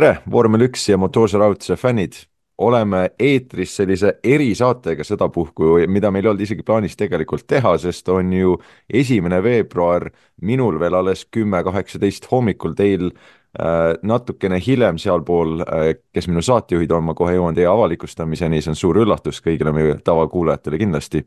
[0.00, 2.14] tere, vormel üks ja motoorse raudtee fännid.
[2.60, 8.32] oleme eetris sellise erisaatega sedapuhku, mida meil ei olnud isegi plaanis tegelikult teha, sest on
[8.36, 8.58] ju
[8.92, 10.10] esimene veebruar,
[10.44, 16.92] minul veel alles kümme kaheksateist hommikul, teil äh, natukene hiljem sealpool äh,, kes minu saatejuhid
[16.92, 21.24] on, ma kohe jõuan teie avalikustamiseni, see on suur üllatus kõigile meie tavakuulajatele kindlasti.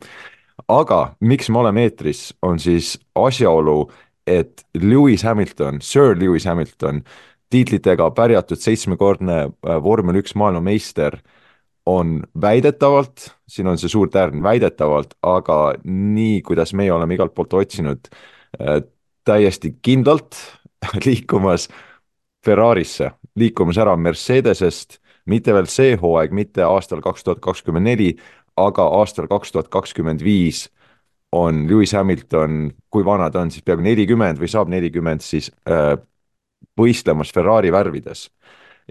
[0.67, 3.90] aga miks me oleme eetris, on siis asjaolu,
[4.28, 7.02] et Lewis Hamilton, Sir Lewis Hamilton
[7.54, 11.20] tiitlitega pärjatud seitsmekordne äh, vormel üks maailmameister
[11.86, 17.54] on väidetavalt, siin on see suur tärn, väidetavalt, aga nii, kuidas meie oleme igalt poolt
[17.60, 18.10] otsinud,
[18.60, 18.80] äh,
[19.28, 20.40] täiesti kindlalt
[21.06, 21.70] liikumas
[22.44, 25.00] Ferrarisse, liikumas ära Mercedesest,
[25.32, 28.10] mitte veel see hooaeg, mitte aastal kaks tuhat kakskümmend neli,
[28.60, 30.66] aga aastal kaks tuhat kakskümmend viis
[31.34, 35.95] on Lewis Hamilton, kui vana ta on, siis peaaegu nelikümmend või saab nelikümmend, siis äh,
[36.80, 38.30] võistlemas Ferrari värvides.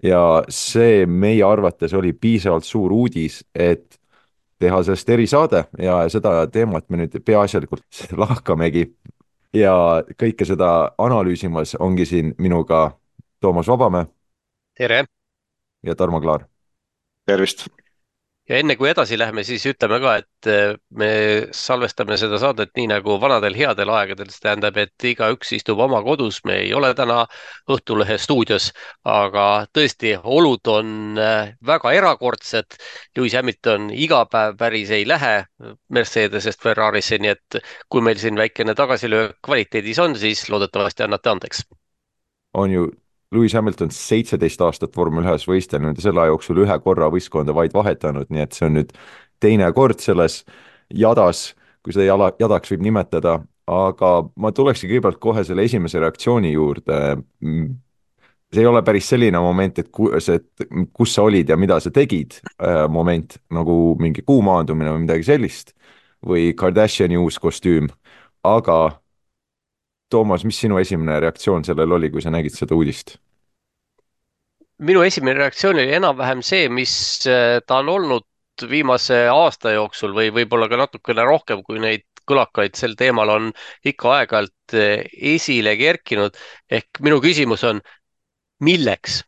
[0.02, 3.98] ja see meie arvates oli piisavalt suur uudis, et
[4.58, 8.86] teha sellest erisaade ja seda teemat me nüüd peaasjalikult lahkamegi.
[9.54, 9.74] ja
[10.16, 12.98] kõike seda analüüsimas ongi siin minuga
[13.40, 14.06] Toomas Vabamäe.
[14.78, 15.04] tere!
[15.82, 16.46] ja Tarmo Klaar.
[17.26, 17.68] tervist!
[18.48, 21.10] Ja enne kui edasi läheme, siis ütleme ka, et äh, me
[21.54, 26.40] salvestame seda saadet nii nagu vanadel headel aegadel, see tähendab, et igaüks istub oma kodus,
[26.48, 27.22] me ei ole täna
[27.72, 28.70] Õhtulehe stuudios,
[29.08, 32.78] aga tõesti, olud on äh, väga erakordsed.
[33.16, 35.34] Lewis Hamilton iga päev päris ei lähe
[35.94, 41.64] Mercedesest Ferrarisse, nii et kui meil siin väikene tagasilöök kvaliteedis on, siis loodetavasti annate andeks.
[42.52, 42.90] on ju
[43.32, 47.74] Lewis Hamilton seitseteist aastat vormel ühes võistelnud ja selle aja jooksul ühe korra võistkonda vaid
[47.74, 48.92] vahetanud, nii et see on nüüd
[49.42, 50.42] teine kord selles
[50.92, 53.38] jadas, kui seda jala, jadaks võib nimetada,
[53.72, 56.98] aga ma tulekski kõigepealt kohe selle esimese reaktsiooni juurde.
[58.52, 61.90] see ei ole päris selline moment, et kus, et kus sa olid ja mida sa
[61.90, 65.72] tegid äh, moment, nagu mingi kuu maandumine või midagi sellist
[66.26, 67.88] või Kardashiani uus kostüüm,
[68.44, 69.01] aga
[70.12, 73.16] Toomas, mis sinu esimene reaktsioon sellele oli, kui sa nägid seda uudist?
[74.82, 76.94] minu esimene reaktsioon oli enam-vähem see, mis
[77.30, 78.26] äh, ta on olnud
[78.68, 83.50] viimase aasta jooksul või võib-olla ka natukene rohkem, kui neid kõlakaid sel teemal on
[83.86, 86.36] ikka aeg-ajalt äh, esile kerkinud.
[86.70, 87.82] ehk minu küsimus on,
[88.60, 89.22] milleks?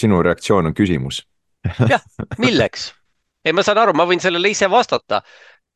[0.00, 1.24] sinu reaktsioon on küsimus
[1.92, 2.02] jah,
[2.38, 2.90] milleks?
[3.44, 5.22] ei, ma saan aru, ma võin sellele ise vastata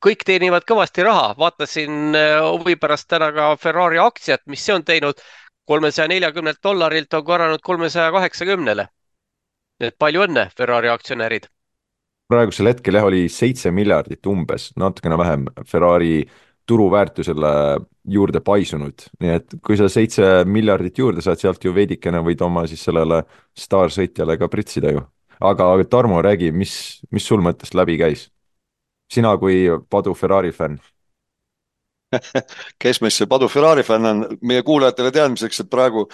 [0.05, 4.85] kõik teenivad kõvasti raha, vaatasin äh, huvi pärast täna ka Ferrari aktsiat, mis see on
[4.85, 5.23] teinud.
[5.65, 8.87] kolmesaja neljakümnelt dollarilt on korranud kolmesaja kaheksakümnele.
[9.81, 11.49] nii et palju õnne, Ferrari aktsionärid.
[12.29, 16.25] praegusel hetkel jah, oli seitse miljardit umbes, natukene vähem Ferrari
[16.67, 22.45] turuväärtusele juurde paisunud, nii et kui sa seitse miljardit juurde saad, sealt ju veidikene võid
[22.45, 23.23] oma siis sellele
[23.57, 25.05] staarsõitjale ka pritsida ju.
[25.41, 28.34] aga Tarmo, räägi, mis, mis sul mõttest läbi käis?
[29.13, 30.79] Sina kui Padu Ferrari fänn
[32.83, 36.05] kes meist see Padu Ferrari fänn on, meie kuulajatele teadmiseks, et praegu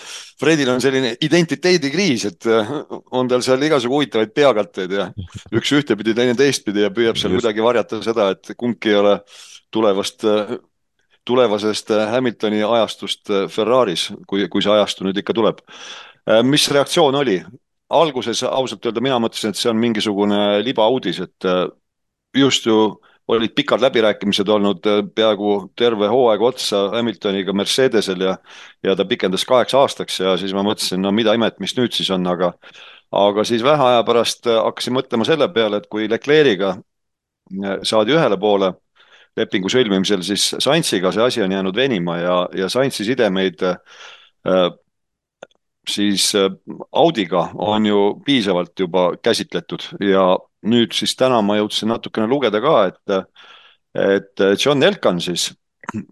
[0.40, 2.72] Fredil on selline identiteedikriis, et äh,
[3.16, 5.08] on tal seal igasugu huvitavaid peakatteid ja
[5.56, 7.42] üks ühtepidi, teine teistpidi ja püüab seal Just.
[7.42, 9.16] kuidagi varjata seda, et kumbki ei ole
[9.70, 10.26] tulevast,
[11.28, 15.60] tulevasest Hamiltoni ajastust Ferraris, kui, kui see ajastu nüüd ikka tuleb.
[16.28, 17.42] Äh, mis reaktsioon oli?
[17.90, 21.64] alguses ausalt öelda mina mõtlesin, et see on mingisugune libauudis, et äh,
[22.36, 28.36] just ju olid pikad läbirääkimised olnud äh, peaaegu terve hooaeg otsa Hamiltoniga Mercedesel ja,
[28.82, 32.10] ja ta pikendas kaheks aastaks ja siis ma mõtlesin, no mida imet, mis nüüd siis
[32.14, 32.52] on, aga,
[33.14, 38.16] aga siis vähe aja pärast äh, hakkasin mõtlema selle peale, et kui Leclerc'iga äh, saadi
[38.16, 38.74] ühele poole
[39.38, 43.62] lepingu sõlmimisel, siis Sainziga see asi on jäänud venima ja, ja Sainzi sidemeid
[45.88, 46.32] siis
[46.92, 50.24] Audiga on ju piisavalt juba käsitletud ja
[50.68, 53.14] nüüd siis täna ma jõudsin natukene lugeda ka, et,
[53.96, 55.50] et John Elkan siis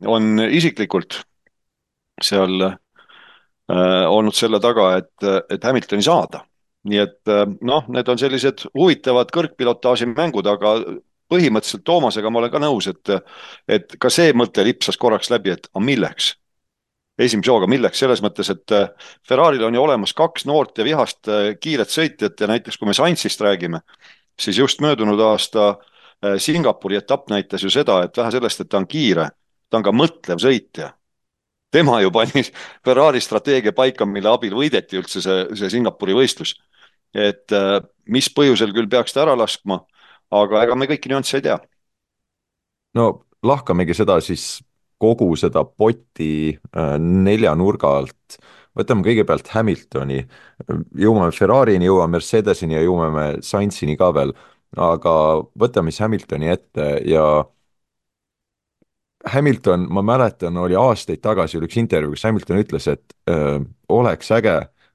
[0.07, 1.21] on isiklikult
[2.23, 6.45] seal äh, olnud selle taga, et, et Hamiltoni saada.
[6.89, 10.79] nii et äh, noh, need on sellised huvitavad kõrgpilotaaži mängud, aga
[11.29, 13.11] põhimõtteliselt Toomasega ma olen ka nõus, et,
[13.69, 16.33] et ka see mõte lipsas korraks läbi, et aga milleks
[17.19, 18.91] esimese hooga, milleks, selles mõttes, et äh,
[19.27, 22.95] Ferrari'l on ju olemas kaks noort ja vihast äh, kiiret sõitjat ja näiteks kui me
[22.95, 23.83] Sainzist räägime,
[24.39, 28.79] siis just möödunud aasta äh, Singapuri etapp näitas ju seda, et vähe sellest, et ta
[28.79, 29.31] on kiire,
[29.71, 30.93] ta on ka mõtlev sõitja.
[31.71, 32.45] tema ju pani
[32.85, 36.55] Ferrari strateegia paika, mille abil võideti üldse see, see Singapuri võistlus.
[37.15, 37.49] et
[38.05, 39.81] mis põhjusel küll peaks ta ära laskma,
[40.31, 41.59] aga ega me kõiki nüansse ei tea.
[42.95, 44.61] no lahkamegi seda siis
[44.99, 48.39] kogu seda poti äh, neljanurga alt.
[48.79, 50.21] Võtame kõigepealt Hamiltoni,
[51.03, 54.31] jõuame Ferrarini, jõuame Mercedesini ja jõuame Sainzini ka veel,
[54.79, 55.15] aga
[55.59, 57.25] võtame siis Hamiltoni ette ja
[59.27, 63.59] Hamilton, ma mäletan, oli aastaid tagasi oli üks intervjuu, kus Hamilton ütles, et öö,
[63.89, 64.55] oleks äge,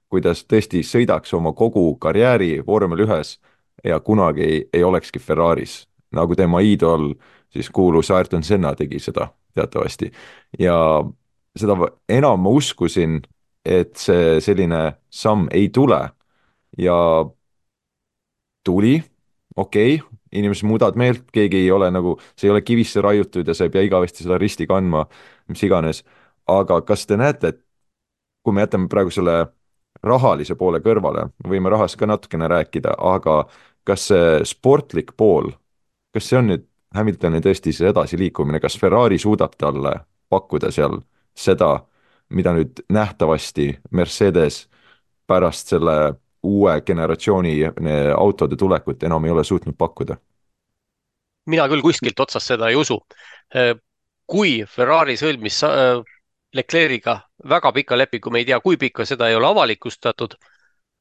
[0.09, 3.37] kui ta tõesti sõidaks oma kogu karjääri vormel ühes
[3.83, 5.83] ja kunagi ei, ei olekski Ferraris,
[6.15, 7.11] nagu tema iidol,
[7.53, 10.11] siis kuulus Ayrton Senna tegi seda teatavasti.
[10.59, 11.03] ja
[11.55, 11.77] seda
[12.09, 13.21] enam ma uskusin,
[13.65, 16.01] et see selline samm ei tule
[16.77, 16.97] ja
[18.63, 19.03] tuli,
[19.55, 23.53] okei okay,, inimesed muudavad meelt, keegi ei ole nagu, see ei ole kivisse raiutud ja
[23.53, 25.05] sa ei pea igavesti seda risti kandma,
[25.47, 26.03] mis iganes.
[26.47, 27.59] aga kas te näete, et
[28.43, 29.45] kui me jätame praegu selle
[30.03, 33.45] rahalise poole kõrvale, võime rahast ka natukene rääkida, aga
[33.87, 35.53] kas see sportlik pool,
[36.13, 39.93] kas see on nüüd Hamiltoni tõesti see edasiliikumine, kas Ferrari suudab talle
[40.29, 40.99] pakkuda seal
[41.35, 41.85] seda,
[42.29, 44.67] mida nüüd nähtavasti Mercedes
[45.27, 46.13] pärast selle
[46.43, 47.55] uue generatsiooni
[48.17, 50.17] autode tulekut enam ei ole suutnud pakkuda?
[51.45, 52.99] mina küll kuskilt otsast seda ei usu.
[54.27, 55.99] kui Ferrari sõlmis äh,
[56.55, 57.17] Leclerc'iga
[57.49, 60.35] väga pika lepingu, me ei tea, kui pikka, seda ei ole avalikustatud,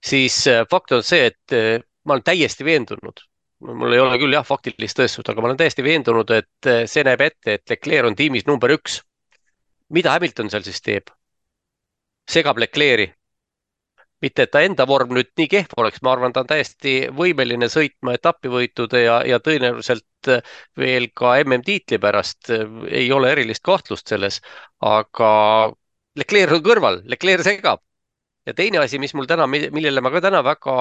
[0.04, 3.22] siis äh, fakt on see, et äh, ma olen täiesti veendunud,
[3.62, 7.20] mul ei ole küll jah faktilist tõestust, aga ma olen täiesti veendunud, et see näeb
[7.22, 9.00] ette, et Leclerc on tiimis number üks.
[9.92, 11.10] mida Hamilton seal siis teeb?
[12.30, 13.12] segab Leclerc'i
[14.22, 17.68] mitte, et ta enda vorm nüüd nii kehv oleks, ma arvan, ta on täiesti võimeline
[17.72, 20.30] sõitma etapivõitude ja, ja tõenäoliselt
[20.78, 24.38] veel ka MM-tiitli pärast ei ole erilist kahtlust selles,
[24.78, 25.32] aga
[26.18, 27.82] Leclerc on kõrval, Leclerc segab.
[28.46, 30.72] ja teine asi, mis mul täna, millele ma ka täna väga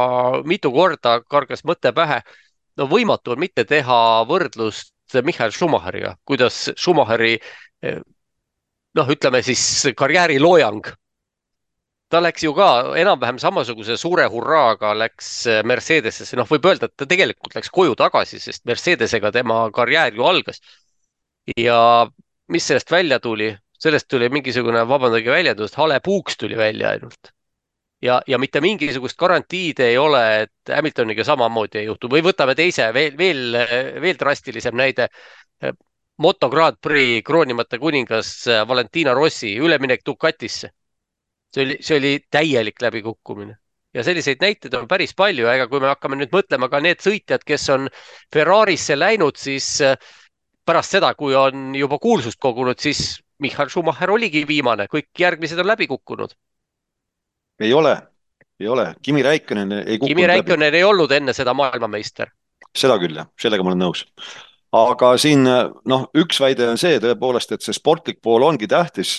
[0.50, 2.22] mitu korda kargas mõte pähe,
[2.82, 4.00] no võimatu on mitte teha
[4.30, 7.36] võrdlust Michael Schumacheriga, kuidas Schumacheri
[8.98, 9.62] noh, ütleme siis
[9.98, 10.92] karjääriloojang
[12.12, 12.68] ta läks ju ka
[13.00, 17.96] enam-vähem samasuguse suure hurraaga läks äh, Mercedesesse, noh, võib öelda, et ta tegelikult läks koju
[18.00, 20.60] tagasi, sest Mercedesega tema karjäär ju algas.
[21.58, 22.08] ja
[22.52, 27.32] mis sellest välja tuli, sellest tuli mingisugune, vabandage väljendust, hale puuks tuli välja ainult.
[28.02, 32.10] Ja, ja mitte mingisugust garantiid ei ole, et Hamiltoniga samamoodi ei juhtu.
[32.12, 33.58] Või võtame teise veel, veel,
[34.02, 35.10] veel drastilisem näide.
[36.22, 40.70] Moto Grand Prix kroonimata kuningas Valentina Rossi üleminek Ducatisse.
[41.52, 43.58] See oli, see oli täielik läbikukkumine.
[43.94, 47.44] Ja selliseid näiteid on päris palju, ega kui me hakkame nüüd mõtlema ka need sõitjad,
[47.44, 47.90] kes on
[48.32, 49.98] Ferrarisse läinud, siis äh,
[50.66, 55.68] pärast seda, kui on juba kuulsust kogunud, siis Michal Schumacher oligi viimane, kõik järgmised on
[55.68, 56.38] läbi kukkunud.
[57.62, 57.96] Ei ole,
[58.60, 60.78] ei ole, Kimi Räikkönen ei kukkunud Kimi Räikkönen läbi.
[60.78, 62.32] ei olnud enne seda maailmameister.
[62.78, 64.06] seda küll jah, sellega ma olen nõus.
[64.72, 69.18] aga siin noh, üks väide on see tõepoolest, et see sportlik pool ongi tähtis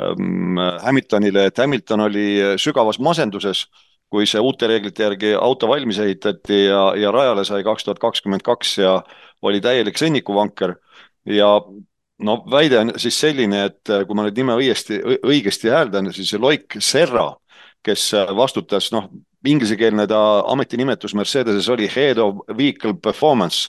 [0.00, 2.26] Ähm, Hamiltonile, et Hamilton oli
[2.56, 3.66] sügavas masenduses,
[4.12, 8.44] kui see uute reeglite järgi auto valmis ehitati ja, ja rajale sai kaks tuhat kakskümmend
[8.44, 8.98] kaks ja
[9.42, 10.76] oli täielik sõnnikuvanker.
[11.26, 11.48] ja
[12.18, 16.76] no väide on siis selline, et kui ma nüüd nime õiesti, õigesti hääldan, siis Loik
[16.80, 17.32] Serra,
[17.82, 19.08] kes vastutas, noh,
[19.46, 20.18] inglisekeelne ta
[20.52, 23.68] ametinimetus Mercedeses oli Head of Vehicle Performance.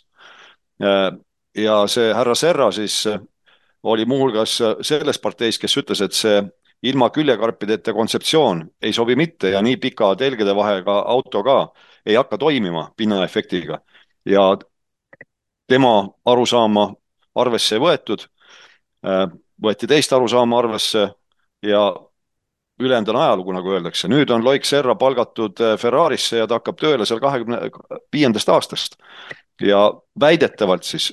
[1.56, 3.04] ja see härra Serra siis
[3.84, 6.42] oli muuhulgas selles parteis, kes ütles, et see
[6.84, 11.58] ilma küljekarpideta kontseptsioon ei sobi mitte ja nii pika telgede vahega auto ka
[12.06, 13.80] ei hakka toimima pinnaefektiga.
[14.26, 14.58] ja
[15.68, 16.94] tema arusaama
[17.36, 18.26] arvesse ei võetud,
[19.64, 21.08] võeti teist arusaama arvesse
[21.64, 21.84] ja
[22.80, 24.08] ülejäänud on ajalugu, nagu öeldakse.
[24.08, 27.70] nüüd on Loik Serra palgatud Ferrarisse ja ta hakkab tööle seal kahekümne
[28.14, 28.98] viiendast aastast.
[29.62, 31.12] ja väidetavalt siis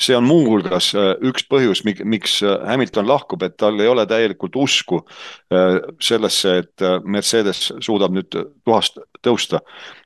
[0.00, 4.56] see on muuhulgas äh, üks põhjus, miks äh, Hamilton lahkub, et tal ei ole täielikult
[4.56, 9.62] usku äh, sellesse, et Mercedes suudab nüüd tuhast tõusta.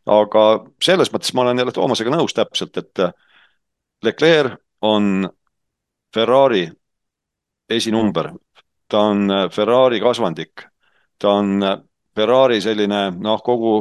[0.06, 0.44] aga
[0.82, 3.06] selles mõttes ma olen jälle Toomasega nõus täpselt, et
[4.04, 5.28] Leclerc on
[6.14, 6.66] Ferrari
[7.70, 8.30] esinumber,
[8.88, 10.66] ta on Ferrari kasvandik,
[11.18, 11.60] ta on
[12.16, 13.78] Ferrari selline noh, kogu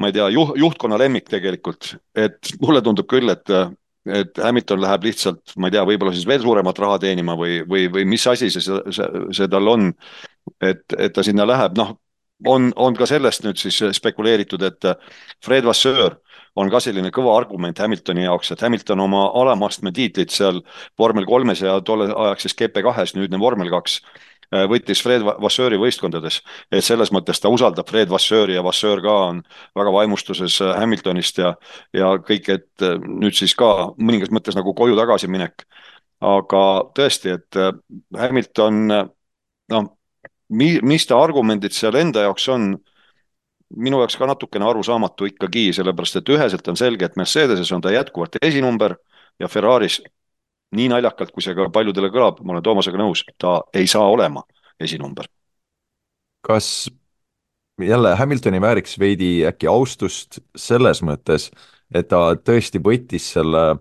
[0.00, 3.54] ma ei tea, juht, juhtkonna lemmik tegelikult, et mulle tundub küll, et
[4.08, 7.84] et Hamilton läheb lihtsalt, ma ei tea, võib-olla siis veel suuremat raha teenima või, või,
[7.92, 9.90] või mis asi see, see, see tal on.
[10.64, 11.92] et, et ta sinna läheb, noh,
[12.48, 14.88] on, on ka sellest nüüd siis spekuleeritud, et
[15.44, 16.16] Fred Vasseur
[16.58, 20.62] on ka selline kõva argument Hamiltoni jaoks, et Hamilton oma alamastme tiitlit seal
[20.98, 24.00] vormel kolmes ja tolle ajaks siis GP2-s, nüüdne vormel kaks
[24.50, 26.40] Äh, võttis Fred Vasseuri võistkondades,
[26.74, 29.44] et selles mõttes ta usaldab Fred Vasseuri ja Vasseur ka on
[29.78, 31.52] väga vaimustuses äh, Hamiltonist ja,
[31.94, 35.66] ja kõik, et äh, nüüd siis ka mõningas mõttes nagu koju tagasiminek.
[36.20, 37.56] aga tõesti, et
[38.18, 39.86] Hamilton noh,
[40.52, 42.74] mi-, mis ta argumendid seal enda jaoks on,
[43.70, 47.94] minu jaoks ka natukene arusaamatu ikkagi, sellepärast et üheselt on selge, et Mercedeses on ta
[47.94, 48.98] jätkuvalt esinumber
[49.40, 50.02] ja Ferraris,
[50.76, 54.42] nii naljakalt, kui see ka paljudele kõlab, ma olen Toomasega nõus, ta ei saa olema
[54.80, 55.28] esinumber.
[56.40, 56.90] kas
[57.80, 61.50] jälle Hamiltoni vääriks veidi äkki austust selles mõttes,
[61.94, 63.80] et ta tõesti võttis selle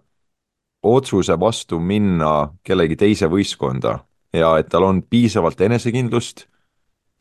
[0.84, 4.00] otsuse vastu minna kellegi teise võistkonda
[4.34, 6.46] ja et tal on piisavalt enesekindlust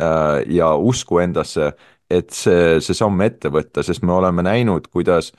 [0.02, 1.72] äh, ja usku endasse,
[2.10, 5.32] et see, see samm ette võtta, sest me oleme näinud, kuidas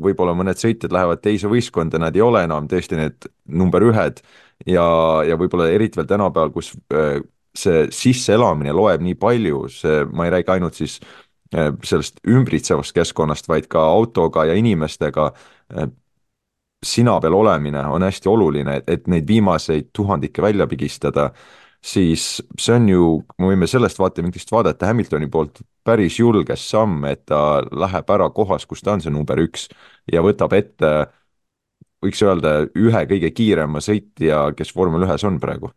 [0.00, 4.22] võib-olla mõned sõitjad lähevad teise võistkonda, nad ei ole enam tõesti need number ühed
[4.66, 4.86] ja,
[5.26, 7.20] ja võib-olla eriti veel tänapäeval, kus äh,
[7.54, 10.98] see sisseelamine loeb nii palju, see, ma ei räägi ainult siis
[11.54, 15.32] äh, sellest ümbritsevast keskkonnast, vaid ka autoga ja inimestega
[16.84, 21.30] sina peal olemine on hästi oluline, et neid viimaseid tuhandikke välja pigistada,
[21.84, 22.24] siis
[22.58, 27.60] see on ju, me võime sellest vaatevinklist vaadata Hamiltoni poolt päris julge samm, et ta
[27.68, 29.68] läheb ära kohas, kus ta on see number üks
[30.12, 30.92] ja võtab ette,
[32.04, 35.72] võiks öelda, ühe kõige kiirema sõitja, kes vormel ühes on praegu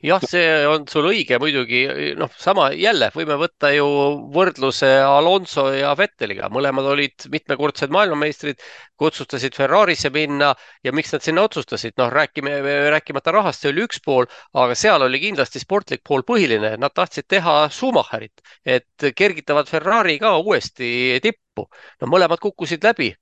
[0.00, 1.82] jah, see on sul õige muidugi,
[2.18, 3.86] noh, sama jälle võime võtta ju
[4.32, 8.60] võrdluse Alonso ja Vetteliga, mõlemad olid mitmekordsed maailmameistrid,
[9.00, 10.54] otsustasid Ferrarisse minna
[10.84, 12.56] ja miks nad sinna otsustasid, noh, räägime,
[12.94, 17.28] rääkimata rahast, see oli üks pool, aga seal oli kindlasti sportlik pool põhiline, nad tahtsid
[17.28, 21.68] teha Schumacherit, et kergitavad Ferrari ka uuesti tippu.
[22.00, 23.12] no mõlemad kukkusid läbi.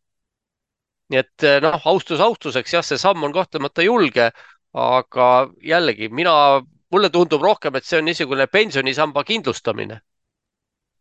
[1.09, 4.29] nii et noh, austus austuseks, jah, see samm on kahtlemata julge
[4.75, 10.01] aga jällegi mina, mulle tundub rohkem, et see on niisugune pensionisamba kindlustamine.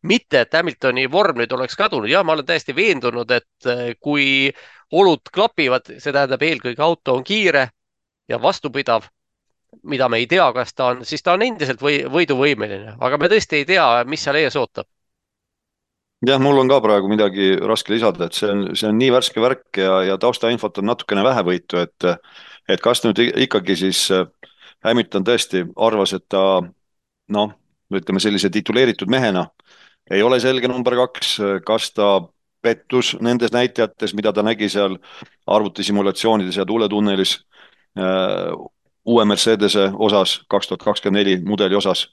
[0.07, 4.53] mitte, et Hamiltoni vorm nüüd oleks kadunud, jah, ma olen täiesti veendunud, et eh, kui
[4.93, 7.63] olud klapivad, see tähendab eelkõige auto on kiire
[8.29, 9.07] ja vastupidav,
[9.83, 13.27] mida me ei tea, kas ta on, siis ta on endiselt või, võiduvõimeline, aga me
[13.33, 14.87] tõesti ei tea, mis seal ees ootab.
[16.25, 19.41] Jah, mul on ka praegu midagi raske lisada, et see on, see on nii värske
[19.41, 22.07] värk ja, ja taustainfot on natukene vähevõitu, et
[22.67, 24.25] et kas nüüd ikkagi siis äh,
[24.83, 26.61] Hamilton tõesti arvas, et ta
[27.29, 27.53] noh,
[27.93, 29.47] ütleme sellise tituleeritud mehena
[30.11, 32.21] ei ole selge number kaks, kas ta
[32.61, 34.97] pettus nendes näitajates, mida ta nägi seal
[35.47, 37.37] arvutisimulatsioonides ja tuuletunnelis
[37.99, 38.51] äh,
[39.05, 42.07] uue Mercedese osas, kaks tuhat kakskümmend neli mudeli osas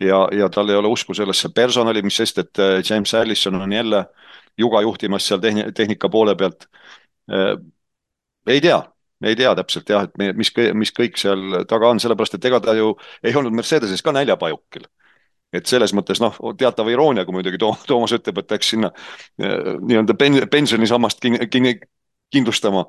[0.00, 3.72] ja, ja tal ei ole usku sellesse personali, mis sest, et äh, James Allison on
[3.72, 4.04] jälle
[4.58, 6.68] juga juhtimas seal tehni-, tehnika poole pealt.
[8.46, 8.76] Ei tea,
[9.24, 12.60] ei tea täpselt jah, et me, mis, mis kõik seal taga on, sellepärast et ega
[12.64, 12.92] ta ju
[13.24, 14.86] ei olnud Mercedeses ka näljapajukil
[15.54, 20.16] et selles mõttes noh, teatav iroonia, kui muidugi Toomas ütleb, et läks sinna äh, nii-öelda
[20.18, 21.68] pen, pensionisammast kin, kin,
[22.34, 22.86] kindlustama.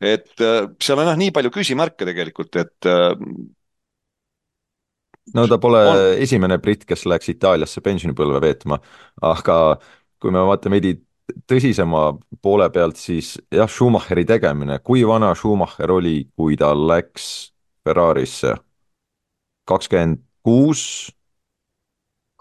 [0.00, 0.34] et
[0.82, 2.88] seal on jah nii palju küsimärke tegelikult, et
[5.34, 6.00] no ta pole on.
[6.24, 8.80] esimene britt, kes läks Itaaliasse pensionipõlve veetma,
[9.28, 9.78] aga
[10.18, 10.96] kui me vaatame veidi
[11.48, 17.52] tõsisema poole pealt, siis jah, Schumacheri tegemine, kui vana Schumacher oli, kui ta läks
[17.84, 18.56] Ferrarisse?
[19.68, 20.82] kakskümmend kuus?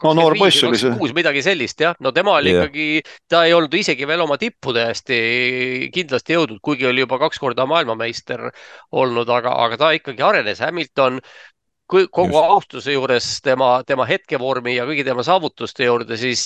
[0.04, 0.94] no noor poiss oli see.
[1.00, 2.68] kuus, midagi sellist jah, no tema oli yeah.
[2.68, 5.18] ikkagi, ta ei olnud isegi veel oma tippude hästi
[5.94, 8.46] kindlasti jõudnud, kuigi oli juba kaks korda maailmameister
[8.94, 11.18] olnud, aga, aga ta ikkagi arenes, Hamilton
[11.88, 12.38] kogu Just.
[12.38, 16.46] austuse juures tema, tema hetkevormi ja kõigi tema saavutuste juurde, siis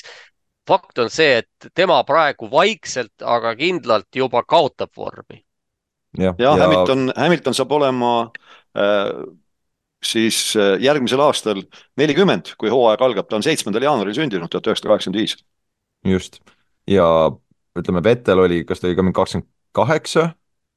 [0.72, 5.42] fakt on see, et tema praegu vaikselt, aga kindlalt juba kaotab vormi.
[6.18, 8.14] jah ja, ja, Hamilton, Hamilton saab olema
[8.78, 9.12] äh,
[10.04, 11.62] siis äh, järgmisel aastal
[12.00, 15.38] nelikümmend, kui hooaeg algab, ta on seitsmendal jaanuaril sündinud, tuhat üheksasada kaheksakümmend viis.
[16.08, 16.42] just,
[16.90, 17.08] ja
[17.78, 20.32] ütleme, Vettel oli, kas ta oli ka mingi kakskümmend kaheksa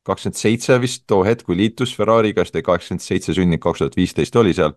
[0.04, 3.98] kakskümmend seitse vist too hetk, kui liitus Ferrari'ga, siis ta kakskümmend seitse sündinud, kaks tuhat
[3.98, 4.74] viisteist oli seal.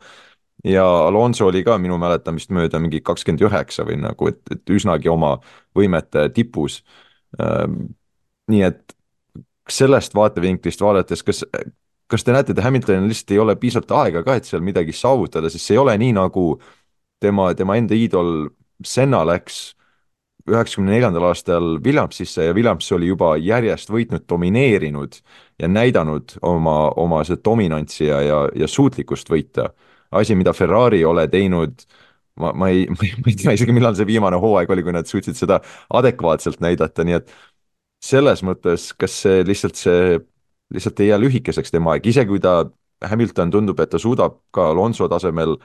[0.66, 5.10] Ja Alonso oli ka minu mäletamist mööda mingi kakskümmend üheksa või nagu, et, et üsnagi
[5.10, 5.38] oma
[5.78, 6.82] võimete tipus.
[7.40, 7.92] Ehm,
[8.52, 8.96] nii et
[9.70, 11.44] sellest vaatevinklist vaadates, kas,
[12.08, 15.52] kas te näete, et Hamiltonil lihtsalt ei ole piisavalt aega ka, et seal midagi saavutada,
[15.52, 16.50] sest see ei ole nii, nagu
[17.20, 18.48] tema, tema enda iidol
[18.86, 19.78] Senna läks
[20.48, 25.20] üheksakümne neljandal aastal Williamsisse ja Williams oli juba järjest võitnud, domineerinud
[25.60, 29.72] ja näidanud oma, oma seda dominantsi ja, ja, ja suutlikkust võita.
[30.12, 31.84] Asi, mida Ferrari ei ole teinud,
[32.40, 35.38] ma, ma ei, ma ei tea isegi, millal see viimane hooaeg oli, kui nad suutsid
[35.40, 35.60] seda
[36.00, 37.34] adekvaatselt näidata, nii et
[38.04, 40.20] selles mõttes, kas see lihtsalt see,
[40.74, 42.62] lihtsalt ei jää lühikeseks tema aeg, isegi kui ta,
[43.06, 45.58] Hamilton tundub, et ta suudab ka Alonso tasemel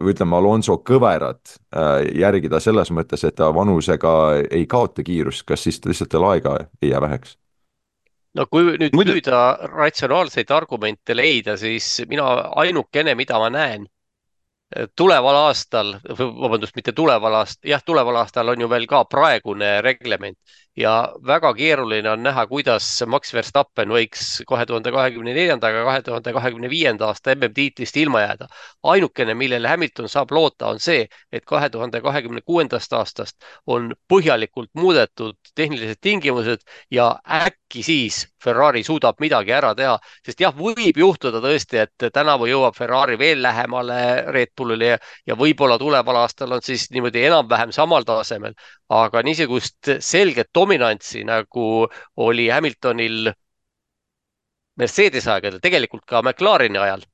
[0.00, 4.12] või ütleme, Alonso kõverat äh, järgida selles mõttes, et ta vanusega
[4.50, 7.36] ei kaota kiirust, kas siis lihtsalt tal aega ei jää väheks?
[8.36, 9.16] No kui nüüd Muidu...
[9.16, 12.26] püüda ratsionaalseid argumente leida, siis mina
[12.62, 13.86] ainukene, mida ma näen,
[14.98, 20.36] tuleval aastal, vabandust, mitte tuleval aastal, jah, tuleval aastal on ju veel ka praegune reglement
[20.76, 26.32] ja väga keeruline on näha, kuidas Max Verstappen võiks kahe tuhande kahekümne neljandaga, kahe tuhande
[26.36, 28.48] kahekümne viienda aasta MM-tiitlist ilma jääda.
[28.82, 34.70] ainukene, millele Hamilton saab loota, on see, et kahe tuhande kahekümne kuuendast aastast on põhjalikult
[34.74, 41.40] muudetud tehnilised tingimused ja äkki siis Ferrari suudab midagi ära teha, sest jah, võib juhtuda
[41.42, 43.98] tõesti, et tänavu jõuab Ferrari veel lähemale
[44.30, 48.54] Red Bullile ja, ja võib-olla tuleval aastal on siis niimoodi enam-vähem samal tasemel,
[48.92, 53.32] aga niisugust selget dominantsi nagu oli Hamiltonil
[54.76, 57.04] Mercedese aegadel, tegelikult ka McLareni ajal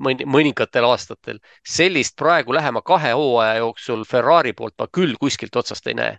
[0.00, 1.38] mõningatel aastatel.
[1.68, 6.18] sellist praegu lähema kahe hooaja jooksul Ferrari poolt ma küll kuskilt otsast ei näe.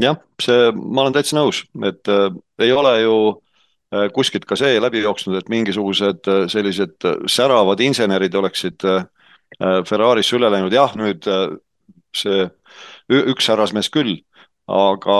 [0.00, 3.16] jah, see, ma olen täitsa nõus, et äh, ei ole ju
[3.94, 9.06] äh, kuskilt ka see läbi jooksnud, et mingisugused äh, sellised äh, säravad insenerid oleksid äh,
[9.60, 11.56] äh Ferrarisse üle läinud, jah, nüüd äh,
[12.12, 12.50] see
[13.08, 14.20] üks härrasmees küll,
[14.72, 15.16] aga,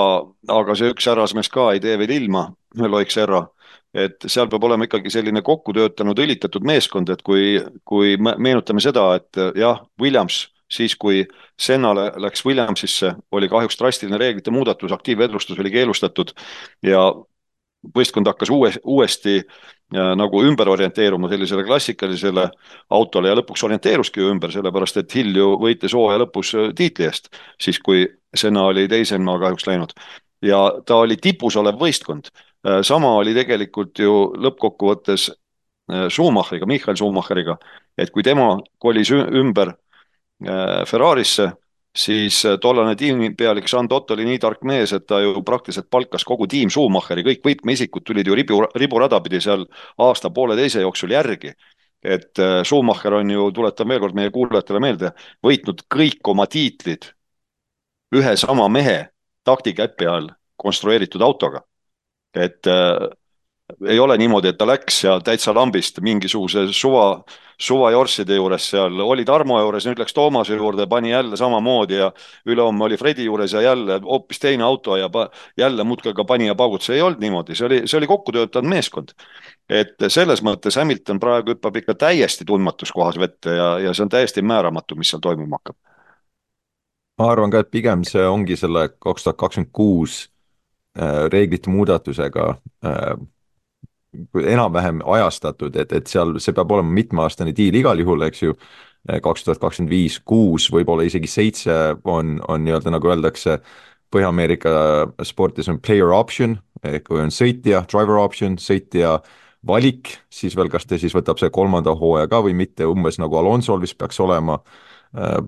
[0.49, 2.47] aga see üks härrasmees ka ei tee veel ilma,
[2.81, 3.47] Loik Serra.
[3.93, 9.11] et seal peab olema ikkagi selline kokku töötanud õlitatud meeskond, et kui, kui meenutame seda,
[9.21, 11.27] et jah, Williams siis, kui
[11.61, 16.33] Sennale läks Williamsisse, oli kahjuks drastiline reeglite muudatus, aktiivvedrustus oli keelustatud
[16.87, 17.05] ja
[17.97, 19.43] võistkond hakkas uue, uuesti
[19.93, 22.47] nagu ümber orienteeruma sellisele klassikalisele
[22.91, 27.09] autole ja lõpuks orienteeruski ju ümber, sellepärast et Hill ju võitis hooaja lõpus äh, tiitli
[27.09, 27.29] eest,
[27.61, 29.93] siis kui Senna oli teisena kahjuks läinud.
[30.43, 32.31] ja ta oli tipus olev võistkond.
[32.67, 37.59] Äh, sama oli tegelikult ju lõppkokkuvõttes äh, Schumacheriga, Michael Schumacheriga,
[37.99, 41.53] et kui tema kolis ümber äh, Ferrarisse
[41.97, 46.25] siis äh, tollane tiimipealik Jean Dott oli nii tark mees, et ta ju praktiliselt palkas
[46.25, 49.67] kogu tiim Schumacheri, kõik võtmeisikud tulid ju ribu, riburada pidi seal
[49.99, 51.53] aasta-pooleteise jooksul järgi.
[52.03, 55.13] et äh, Schumacher on ju, tuletan veel kord meie kuulajatele meelde,
[55.47, 57.13] võitnud kõik oma tiitlid
[58.15, 59.13] ühe sama mehe
[59.45, 61.63] taktikäpi all konstrueeritud autoga.
[62.35, 63.09] et äh,
[63.87, 67.23] ei ole niimoodi, et ta läks ja täitsa lambist mingisuguse suva,
[67.61, 72.11] suvajorsside juures seal, oli Tarmo juures, nüüd läks Toomase juurde, pani jälle samamoodi ja
[72.47, 75.11] ülehomme oli Fredi juures ja jälle hoopis teine auto ja
[75.57, 78.71] jälle muudkui ka pani ja paugutas, ei olnud niimoodi, see oli, see oli kokku töötanud
[78.71, 79.15] meeskond.
[79.69, 84.13] et selles mõttes Hamilton praegu hüppab ikka täiesti tundmatus kohas vette ja, ja see on
[84.13, 85.77] täiesti määramatu, mis seal toimuma hakkab.
[87.19, 90.27] ma arvan ka, et pigem see ongi selle kaks tuhat kakskümmend kuus
[90.99, 92.49] äh, reeglite muudatusega
[92.85, 93.15] äh,
[94.55, 98.57] enam-vähem ajastatud, et, et seal see peab olema mitmeaastane diil igal juhul, eks ju.
[99.03, 101.73] kaks tuhat kakskümmend viis, kuus, võib-olla isegi seitse
[102.05, 103.57] on, on nii-öelda nagu öeldakse.
[104.15, 104.75] Põhja-Ameerika
[105.27, 106.55] sportis on player option
[106.87, 109.17] ehk kui on sõitja, driver option, sõitja
[109.67, 113.39] valik, siis veel, kas ta siis võtab see kolmanda hooaja ka või mitte, umbes nagu
[113.39, 114.59] Alonsol vist peaks olema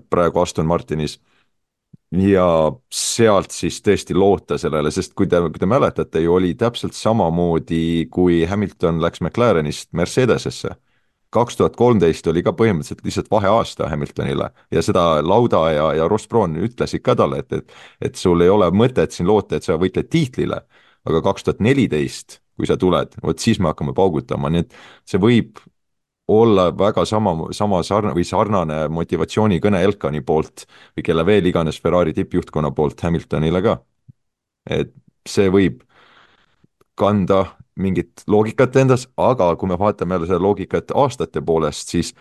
[0.09, 1.17] praegu Aston Martinis
[2.21, 2.45] ja
[2.93, 8.07] sealt siis tõesti loota sellele, sest kui te, kui te mäletate, ju oli täpselt samamoodi,
[8.11, 10.75] kui Hamilton läks McLarenist Mercedesesse.
[11.35, 16.27] kaks tuhat kolmteist oli ka põhimõtteliselt lihtsalt vaheaasta Hamiltonile ja seda Lauda ja, ja Ross
[16.31, 19.75] Braun ütlesid ka talle, et, et et sul ei ole mõtet siin loota, et sa
[19.77, 20.61] võitled tiitlile,
[21.05, 25.19] aga kaks tuhat neliteist, kui sa tuled, vot siis me hakkame paugutama, nii et see
[25.19, 25.59] võib
[26.27, 30.65] olla väga sama, sama sarnane või sarnane motivatsioonikõne Elkani poolt
[30.97, 33.77] või kelle veel iganes Ferrari tippjuhtkonna poolt Hamiltonile ka.
[34.69, 34.93] et
[35.29, 35.83] see võib
[36.97, 42.13] kanda mingit loogikat endas, aga kui me vaatame jälle seda loogikat aastate poolest, siis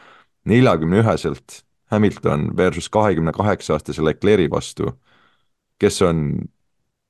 [0.45, 4.90] neljakümne üheselt Hamilton versus kahekümne kaheksa aastase Leclerc'i vastu,
[5.79, 6.25] kes on,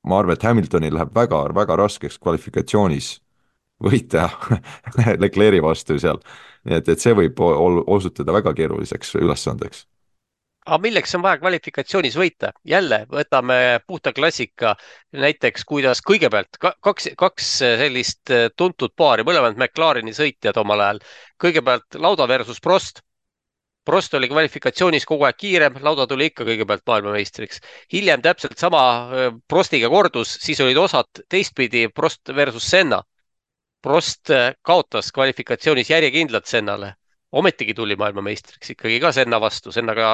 [0.05, 3.15] ma arvan, et Hamiltonil läheb väga-väga raskeks kvalifikatsioonis
[3.83, 4.29] võita
[5.23, 6.21] Leclerc'i vastu seal
[6.65, 9.85] nii et, et see võib osutuda väga keeruliseks ülesandeks
[10.65, 12.51] aga milleks on vaja kvalifikatsioonis võita?
[12.65, 14.75] jälle võtame puhta klassika,
[15.13, 21.03] näiteks kuidas kõigepealt kaks, kaks sellist tuntud paari, mõlemad McLareni sõitjad omal ajal.
[21.41, 23.03] kõigepealt Lauda versus Prost.
[23.85, 27.61] Prost oli kvalifikatsioonis kogu aeg kiirem, Lauda tuli ikka kõigepealt maailmameistriks.
[27.93, 28.81] hiljem täpselt sama
[29.47, 33.03] Prostiga kordus, siis olid osad teistpidi Prost versus Senna
[33.85, 36.95] Prost äh, kaotas kvalifikatsioonis järjekindlalt Sennale,
[37.37, 40.07] ometigi tuli maailmameistriks ikkagi ka Senna vastu, Sennaga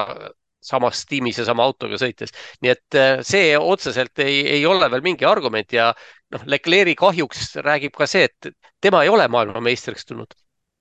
[0.61, 2.33] samas tiimis ja sama autoga sõites.
[2.61, 5.91] nii et äh, see otseselt ei, ei ole veel mingi argument ja
[6.35, 8.51] noh, Leclerc'i kahjuks räägib ka see, et
[8.83, 10.35] tema ei ole maailmameistriks tulnud.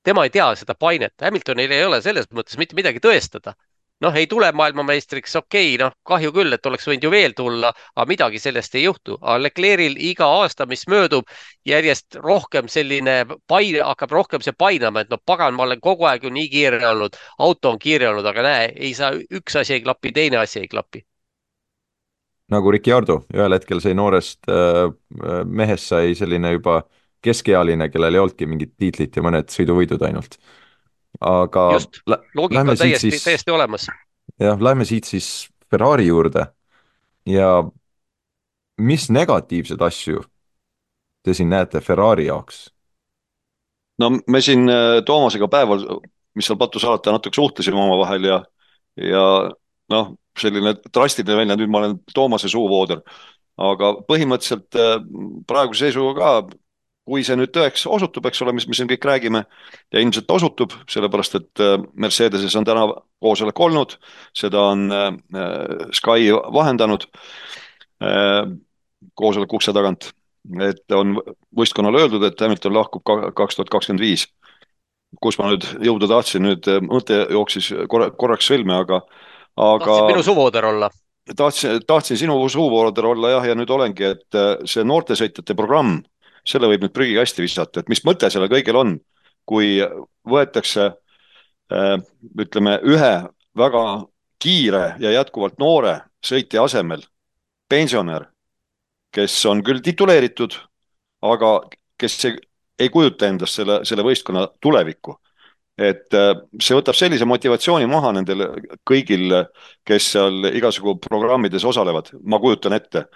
[0.05, 3.55] tema ei tea seda painet, Hamiltonil ei ole selles mõttes mitte midagi tõestada.
[4.01, 7.73] Noh, ei tule maailmameistriks, okei okay,, noh, kahju küll, et oleks võinud ju veel tulla,
[7.95, 9.19] aga midagi sellest ei juhtu.
[9.21, 11.29] aga Leclerc'il iga aasta, mis möödub,
[11.69, 16.25] järjest rohkem selline pain, hakkab rohkem see painama, et no pagan, ma olen kogu aeg
[16.25, 19.85] ju nii kiire olnud, auto on kiire olnud, aga näe, ei saa, üks asi ei
[19.85, 21.05] klapi, teine asi ei klapi
[22.51, 24.89] nagu Ricciardo, ühel hetkel sai noorest äh,
[25.47, 26.81] mehest sai selline juba
[27.23, 30.35] keskealine, kellel ei olnudki mingit tiitlit ja mõned sõiduvõidud ainult
[31.21, 31.73] aga.
[31.73, 32.01] just,
[32.35, 33.87] loogika on täiesti, täiesti olemas.
[34.41, 36.47] jah, lähme siit siis Ferrari juurde
[37.27, 37.65] ja
[38.81, 40.23] mis negatiivseid asju
[41.23, 42.71] te siin näete Ferrari jaoks?
[43.99, 45.85] no me siin äh, Toomasega päeval,
[46.35, 48.39] mis seal pattu salata, natuke suhtlesime omavahel ja,
[48.97, 49.25] ja
[49.91, 53.03] noh, selline drastiline välja, nüüd ma olen Toomase suuvooder,
[53.61, 54.97] aga põhimõtteliselt äh,
[55.49, 56.57] praeguse seisuga ka
[57.11, 59.43] kui see nüüd tõeks osutub, eks ole, mis me siin kõik räägime
[59.91, 62.87] ja ilmselt osutub, sellepärast et äh, Mercedeses on täna
[63.23, 63.97] koosolek olnud,
[64.37, 65.09] seda on äh,
[65.97, 67.09] Sky vahendanud
[68.07, 68.45] äh,
[69.19, 70.13] koosoleku ukse tagant,
[70.63, 71.17] et on
[71.57, 73.03] võistkonnale öeldud, et Hamilton lahkub
[73.37, 74.29] kaks tuhat kakskümmend viis.
[75.19, 79.01] kus ma nüüd jõuda tahtsin, nüüd mõte jooksis korra, korraks sõlme, aga,
[79.59, 79.83] aga.
[79.83, 80.91] tahtsid minu suvooder olla?
[81.37, 84.39] tahtsin, tahtsin sinu suuvooder olla jah, ja nüüd olengi, et
[84.71, 85.99] see noortesõitjate programm
[86.47, 88.97] selle võib nüüd prügikasti visata, et mis mõte sellel kõigel on,
[89.49, 89.79] kui
[90.29, 91.97] võetakse äh,
[92.39, 93.15] ütleme, ühe
[93.59, 93.85] väga
[94.41, 97.03] kiire ja jätkuvalt noore sõitja asemel
[97.71, 98.29] pensionär,
[99.15, 100.55] kes on küll tituleeritud,
[101.27, 101.57] aga
[102.01, 102.39] kes ei,
[102.81, 105.17] ei kujuta endast selle, selle võistkonna tulevikku.
[105.81, 108.43] et äh, see võtab sellise motivatsiooni maha nendel
[108.85, 109.33] kõigil,
[109.89, 113.07] kes seal igasugu programmides osalevad, ma kujutan ette,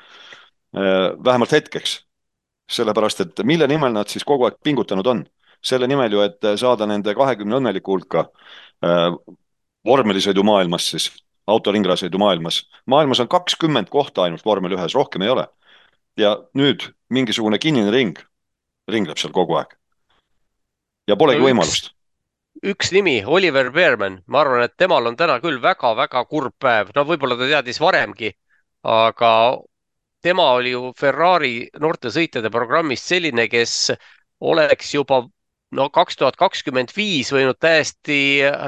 [0.72, 1.98] äh, vähemalt hetkeks
[2.70, 5.24] sellepärast et mille nimel nad siis kogu aeg pingutanud on?
[5.64, 8.26] selle nimel ju, et saada nende kahekümne õnneliku hulka
[8.84, 9.14] äh,
[9.88, 11.06] vormelisõidu maailmas siis,
[11.48, 12.64] autoringlasõidu maailmas.
[12.86, 15.46] maailmas on kakskümmend kohta ainult vormel ühes, rohkem ei ole.
[16.16, 18.20] ja nüüd mingisugune kinnine ring
[18.88, 19.72] ringleb seal kogu aeg.
[21.08, 21.94] ja polegi no, võimalust
[22.64, 27.04] üks nimi, Oliver Beerman, ma arvan, et temal on täna küll väga-väga kurb päev, no
[27.08, 28.30] võib-olla ta teadis varemgi,
[28.84, 29.30] aga
[30.24, 33.92] tema oli ju Ferrari noortesõitjade programmist selline, kes
[34.40, 35.20] oleks juba
[35.74, 38.18] no kaks tuhat kakskümmend viis võinud täiesti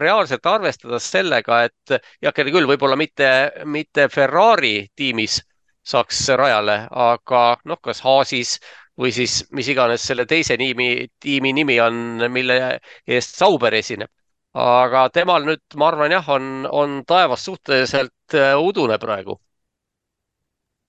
[0.02, 3.28] reaalselt arvestada sellega, et heakene küll, võib-olla mitte,
[3.64, 5.38] mitte Ferrari tiimis
[5.86, 8.56] saaks rajale, aga noh, kas Haasis
[8.98, 12.58] või siis mis iganes selle teise nimi, tiimi nimi on, mille
[13.06, 14.10] eest Sauber esineb.
[14.56, 19.36] aga temal nüüd, ma arvan jah, on, on taevas suhteliselt udune praegu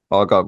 [0.09, 0.43] aga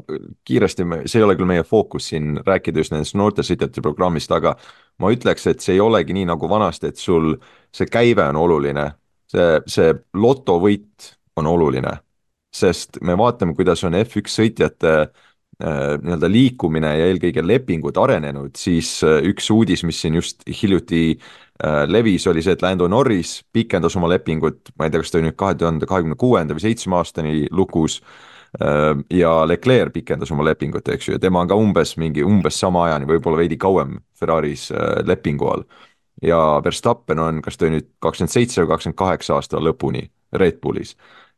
[0.47, 4.55] kiiresti, see ei ole küll meie fookus siin rääkida just nendest noortesõitjate programmist, aga
[5.03, 7.33] ma ütleks, et see ei olegi nii nagu vanasti, et sul
[7.75, 8.87] see käive on oluline,
[9.31, 11.97] see, see lotovõit on oluline,
[12.55, 15.11] sest me vaatame, kuidas on F1 sõitjate äh,
[15.99, 21.83] nii-öelda liikumine ja eelkõige lepingud arenenud, siis äh, üks uudis, mis siin just hiljuti äh,
[21.91, 25.29] levis, oli see, et Lando Norris pikendas oma lepingut, ma ei tea, kas ta oli
[25.29, 28.38] nüüd kahe tuhande kahekümne kuuenda või seitsme aastani lukus Äh,
[29.13, 32.87] ja Leclerc pikendas oma lepingut, eks ju, ja tema on ka umbes mingi, umbes sama
[32.87, 34.69] ajani, võib-olla veidi kauem Ferraris
[35.05, 35.63] lepingu all.
[36.25, 40.59] ja Verstappen on, kas ta oli nüüd kakskümmend seitse või kakskümmend kaheksa aasta lõpuni Red
[40.63, 40.95] Bullis.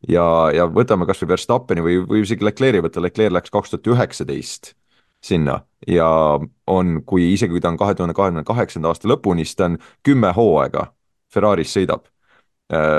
[0.08, 0.24] ja,
[0.56, 4.74] ja võtame kasvõi Verstappeni või, või isegi Leclerc'i võtta, Leclerc läks kaks tuhat üheksateist
[5.22, 6.08] sinna ja
[6.68, 9.78] on, kui isegi kui ta on kahe tuhande kahekümne kaheksanda aasta lõpuni, siis ta on
[10.04, 10.88] kümme hooaega
[11.34, 12.08] Ferraris sõidab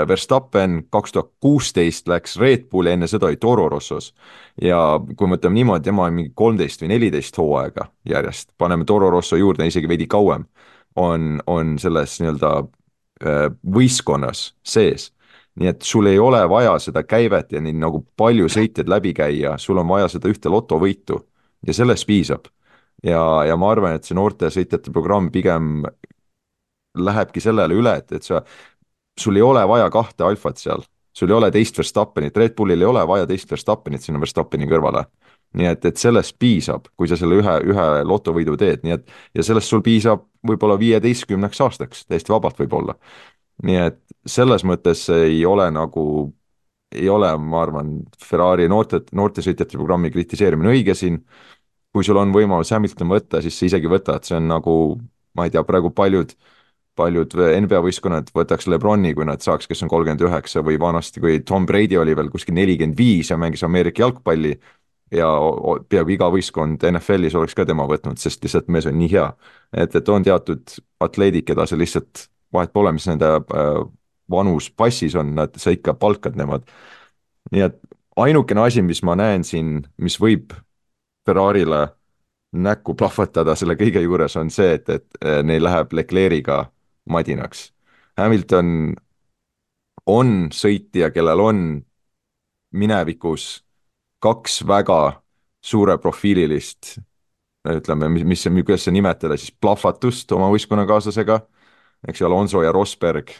[0.07, 4.13] Verstappen kaks tuhat kuusteist läks Red Bulli, enne seda oli Toro Rossos.
[4.61, 9.09] ja kui me mõtleme niimoodi, tema on mingi kolmteist või neliteist hooaega järjest, paneme Toro
[9.09, 10.45] Rosso juurde isegi veidi kauem,
[10.95, 12.53] on, on selles nii-öelda
[13.25, 15.11] äh, võistkonnas sees.
[15.55, 19.57] nii et sul ei ole vaja seda käivet ja nii nagu palju sõitjaid läbi käia,
[19.57, 21.25] sul on vaja seda ühte lotovõitu
[21.67, 22.45] ja sellest piisab.
[23.03, 25.83] ja, ja ma arvan, et see noorte sõitjate programm pigem
[26.97, 28.43] lähebki sellele üle, et, et sa
[29.19, 32.89] sul ei ole vaja kahte alfat seal, sul ei ole teist Verstappenit, Red Bullil ei
[32.89, 35.05] ole vaja teist Verstappenit sinna Verstappeni kõrvale.
[35.53, 39.43] nii et, et sellest piisab, kui sa selle ühe, ühe lotovõidu teed, nii et ja
[39.45, 42.95] sellest sul piisab võib-olla viieteistkümneks aastaks, täiesti vabalt võib-olla.
[43.63, 46.33] nii et selles mõttes ei ole nagu,
[46.91, 51.21] ei ole, ma arvan, Ferrari noorte, noortesõitjate programmi kritiseerimine õige siin,
[51.93, 54.73] kui sul on võimalus Hamilton võtta, siis sa isegi võtad, see on nagu,
[55.37, 56.62] ma ei tea, praegu paljud äh,
[56.95, 61.39] paljud NBA võistkonnad võtaks Lebroni, kui nad saaks, kes on kolmkümmend üheksa või vanasti, kui
[61.45, 64.53] Tom Brady oli veel kuskil nelikümmend viis ja mängis Ameerika jalgpalli
[65.13, 65.29] ja
[65.89, 69.27] peaaegu iga võistkond NFL-is oleks ka tema võtnud, sest lihtsalt mees on nii hea.
[69.73, 73.81] et, et on teatud atleedid, keda sa lihtsalt, vahet pole, mis nende äh,
[74.29, 76.69] vanus passis on, nad, sa ikka palkad nemad.
[77.51, 77.81] nii et
[78.17, 80.53] ainukene asi, mis ma näen siin, mis võib
[81.25, 81.87] Ferrarile
[82.53, 86.59] näkku plahvatada selle kõige juures, on see, et, et eh, neil läheb Leclerc'iga
[87.09, 87.71] madinaks.
[88.17, 88.93] Hamilton
[90.05, 91.63] on sõitja, kellel on
[92.73, 93.63] minevikus
[94.23, 95.21] kaks väga
[95.63, 96.97] suureprofiililist
[97.71, 101.39] ütleme, mis, mis, kuidas seda nimetada siis, plahvatust oma võistkonnakaaslasega,
[102.07, 103.31] eks ju, Alonso ja Rosberg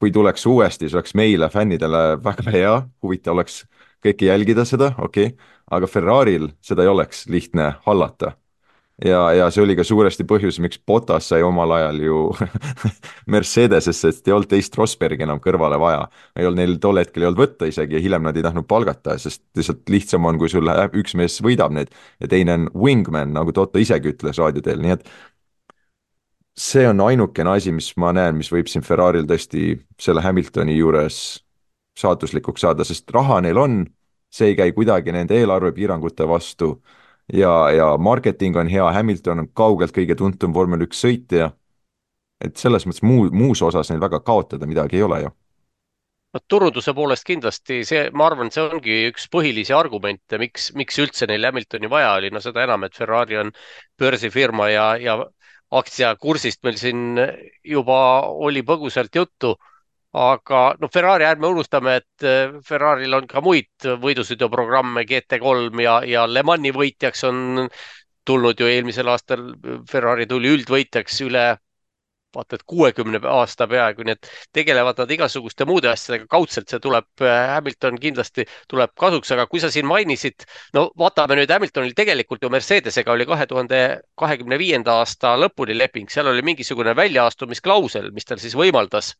[0.00, 3.62] kui tuleks uuesti, see oleks meile, fännidele väga hea, huvitav oleks
[4.04, 8.36] kõike jälgida seda, okei okay., aga Ferrari'l seda ei oleks lihtne hallata.
[9.04, 12.22] Ja, ja see oli ka suuresti põhjus, miks Botas sai omal ajal ju
[13.32, 16.06] Mercedesesse, sest ei olnud teist Rosbergi enam kõrvale vaja.
[16.36, 19.18] ei olnud neil tol hetkel ei olnud võtta isegi ja hiljem nad ei tahtnud palgata,
[19.20, 23.52] sest lihtsalt lihtsam on, kui sul üks mees võidab need ja teine on wingman, nagu
[23.56, 25.08] Toto isegi ütles raadio teel, nii et
[26.56, 31.42] see on ainukene asi, mis ma näen, mis võib siin Ferrari'l tõesti selle Hamiltoni juures
[31.96, 33.82] saatuslikuks saada, sest raha neil on,
[34.32, 36.78] see ei käi kuidagi nende eelarvepiirangute vastu
[37.32, 41.50] ja, ja marketing on hea, Hamilton on kaugelt kõige tuntum vormel üks sõitja.
[42.44, 45.30] et selles mõttes muu, muus osas neil väga kaotada midagi ei ole ju
[46.36, 51.28] no turunduse poolest kindlasti see, ma arvan, see ongi üks põhilisi argumente, miks, miks üldse
[51.30, 53.52] neil Hamiltoni vaja oli, no seda enam, et Ferrari on
[54.00, 55.16] börsifirma ja, ja
[55.80, 57.22] aktsiakursist meil siin
[57.64, 57.98] juba
[58.48, 59.56] oli põgusalt juttu.
[60.16, 66.24] Aga noh, Ferrari ärme unustame, et eh, Ferrari'l on ka muid võidusõiduprogramme GT3 ja, ja
[66.30, 67.68] Le Mani võitjaks on
[68.26, 69.44] tulnud ju eelmisel aastal.
[69.90, 71.46] Ferrari tuli üldvõitjaks üle
[72.36, 77.06] vaata et kuuekümne aasta peaaegu, nii et tegelevad nad igasuguste muude asjadega, kaudselt see tuleb,
[77.24, 80.44] äh, Hamilton kindlasti tuleb kasuks, aga kui sa siin mainisid,
[80.76, 83.82] no vaatame nüüd Hamiltonil tegelikult ju Mercedesega oli kahe tuhande
[84.20, 89.14] kahekümne viienda aasta lõpuni leping, seal oli mingisugune väljaastumisklausel, mis tal siis võimaldas,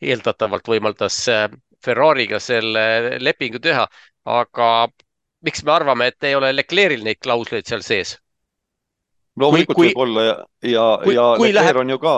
[0.00, 1.48] eeldatavalt võimaldas äh,
[1.84, 3.84] Ferrari'ga selle lepingu teha,
[4.28, 4.70] aga
[5.46, 8.16] miks me arvame, et ei ole Leclerc'il neid klausleid seal sees?
[9.38, 10.34] loomulikult võib olla ja,
[10.66, 11.80] ja, ja Leclerc läheb...
[11.84, 12.16] on ju ka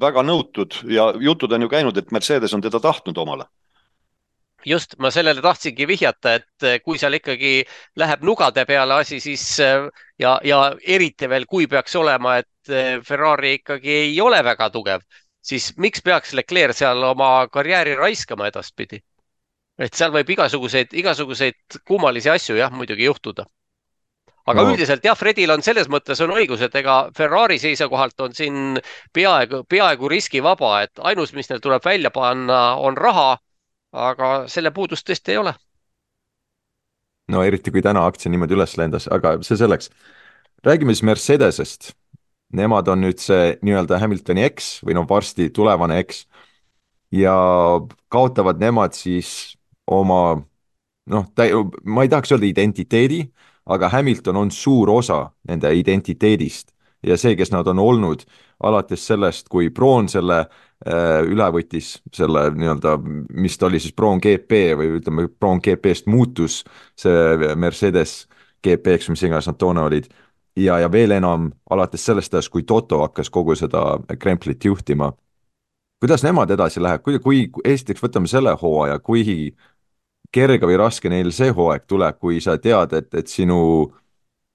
[0.00, 3.48] väga nõutud ja jutud on ju käinud, et Mercedes on teda tahtnud omale.
[4.66, 7.64] just, ma sellele tahtsingi vihjata, et eh, kui seal ikkagi
[7.96, 9.88] läheb nugade peale asi, siis eh,
[10.20, 12.48] ja, ja eriti veel, kui peaks olema, et
[13.04, 15.00] Ferrari ikkagi ei ole väga tugev,
[15.42, 19.02] siis miks peaks Leclerc seal oma karjääri raiskama edaspidi?
[19.80, 23.46] et seal võib igasuguseid, igasuguseid kummalisi asju jah, muidugi juhtuda
[24.50, 24.72] aga no.
[24.72, 28.80] üldiselt jah, Fredil on selles mõttes on õigus, et ega Ferrari seisukohalt on siin
[29.16, 33.38] peaaegu, peaaegu riskivaba, et ainus, mis neil tuleb välja panna, on raha.
[33.90, 35.52] aga selle puudust tõesti ei ole.
[37.28, 39.90] no eriti kui täna aktsia niimoodi üles lendas, aga see selleks.
[40.66, 41.92] räägime siis Mercedesest.
[42.56, 46.24] Nemad on nüüd see nii-öelda Hamiltoni eks või noh, varsti tulevane eks.
[47.14, 47.34] ja
[48.10, 50.40] kaotavad nemad siis oma
[51.10, 51.30] noh,
[51.84, 53.24] ma ei tahaks öelda identiteedi
[53.70, 56.72] aga Hamilton on suur osa nende identiteedist
[57.06, 58.24] ja see, kes nad on olnud
[58.66, 62.98] alates sellest, kui Brown selle äh, üle võttis, selle nii-öelda,
[63.40, 66.60] mis ta oli siis Brown GP või ütleme, Brown GP-st muutus
[66.98, 68.26] see Mercedes
[68.64, 70.10] GP-ks, mis iganes nad toona olid,
[70.56, 75.12] ja, ja veel enam alates sellest ajast, kui Toto hakkas kogu seda kremplit juhtima.
[76.00, 79.54] kuidas nemad edasi läheb, kui, kui esiteks võtame selle hooaja, kui
[80.32, 83.90] kerge või raske neil see hooaeg tuleb, kui sa tead, et, et sinu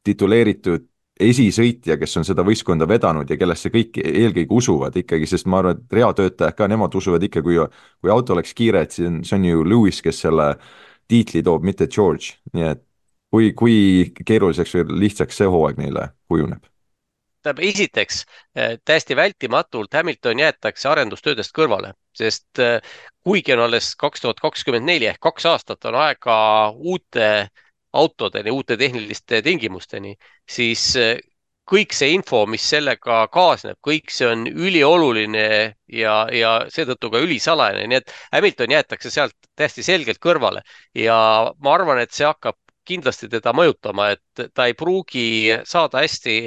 [0.03, 0.87] tituleeritud
[1.19, 5.77] esisõitja, kes on seda võistkonda vedanud ja kellesse kõik eelkõige usuvad ikkagi, sest ma arvan,
[5.79, 7.59] et reatöötajad ka, nemad usuvad ikka, kui,
[8.01, 10.55] kui auto oleks kiire, et see on, see on ju Lewis, kes selle
[11.07, 12.83] tiitli toob, mitte George, nii et
[13.35, 13.75] kui, kui
[14.25, 16.63] keeruliseks või lihtsaks see hooaeg neile kujuneb?
[17.45, 18.23] tähendab, esiteks
[18.55, 22.79] eh, täiesti vältimatult Hamilton jäetakse arendustöödest kõrvale, sest eh,
[23.21, 26.37] kuigi on alles kaks tuhat kakskümmend neli ehk kaks aastat on aega
[26.73, 27.29] uute
[27.93, 30.15] autodeni, uute tehniliste tingimusteni,
[30.49, 31.19] siis eh,
[31.69, 35.47] kõik see info, mis sellega kaasneb, kõik see on ülioluline
[36.01, 40.65] ja, ja seetõttu ka ülisalajane, nii et Hamilton jäetakse sealt täiesti selgelt kõrvale
[40.97, 41.17] ja
[41.61, 45.27] ma arvan, et see hakkab kindlasti teda mõjutama, et ta ei pruugi
[45.67, 46.37] saada hästi,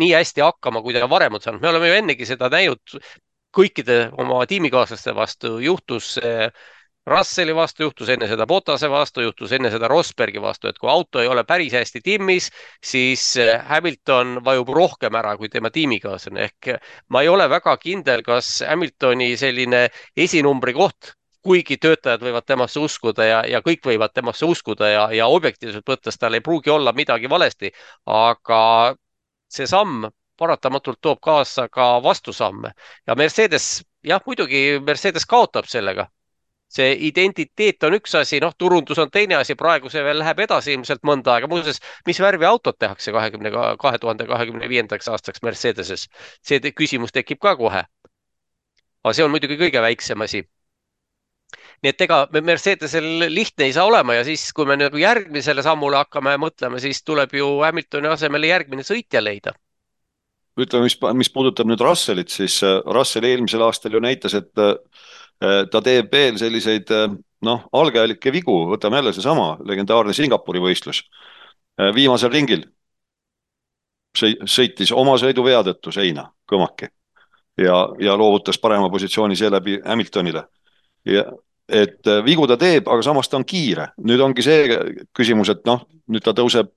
[0.00, 1.62] nii hästi hakkama, kui ta varem on saanud.
[1.62, 2.98] me oleme ju ennegi seda näinud
[3.56, 6.16] kõikide oma tiimikaaslaste vastu, juhtus
[7.10, 11.22] Russeli vastu, juhtus enne seda Botase vastu, juhtus enne seda Rosbergi vastu, et kui auto
[11.22, 12.50] ei ole päris hästi timmis,
[12.84, 13.24] siis
[13.70, 16.74] Hamilton vajub rohkem ära kui tema tiimikaaslane ehk
[17.08, 19.86] ma ei ole väga kindel, kas Hamiltoni selline
[20.26, 25.26] esinumbri koht kuigi töötajad võivad temasse uskuda ja, ja kõik võivad temasse uskuda ja, ja
[25.26, 27.72] objektiivselt võttes tal ei pruugi olla midagi valesti,
[28.06, 28.94] aga
[29.48, 30.08] see samm
[30.40, 32.72] paratamatult toob kaasa ka vastusamme
[33.06, 36.08] ja Mercedes jah, muidugi Mercedes kaotab sellega
[36.70, 40.74] see identiteet on üks asi, noh, turundus on teine asi, praegu see veel läheb edasi
[40.76, 41.48] ilmselt mõnda aega.
[41.50, 43.50] muuseas, mis värvi autot tehakse kahekümne,
[43.82, 46.06] kahe tuhande kahekümne viiendaks aastaks Mercedeses?
[46.46, 47.84] see küsimus tekib ka kohe.
[49.04, 50.44] aga see on muidugi kõige väiksem asi.
[51.80, 55.96] Nii et ega Mercedesel lihtne ei saa olema ja siis, kui me nagu järgmisele sammule
[56.02, 59.56] hakkame mõtlema, siis tuleb ju Hamiltoni asemele järgmine sõitja leida
[60.60, 64.74] ütleme, mis, mis puudutab nüüd Russellit, siis äh, Russell eelmisel aastal ju näitas, et äh,
[65.40, 66.90] Äh, ta teeb veel selliseid
[67.46, 71.00] noh, algealikke vigu, võtame jälle seesama legendaarne Singapuri võistlus.
[71.96, 72.66] Viimasel ringil
[74.20, 76.90] sõitis oma sõiduvea tõttu seina kõmaki
[77.62, 80.42] ja, ja loovutas parema positsiooni seeläbi Hamiltonile.
[81.08, 81.24] ja
[81.70, 83.90] et vigu ta teeb, aga samas ta on kiire.
[84.02, 84.78] nüüd ongi see
[85.16, 86.74] küsimus, et noh, nüüd ta tõuseb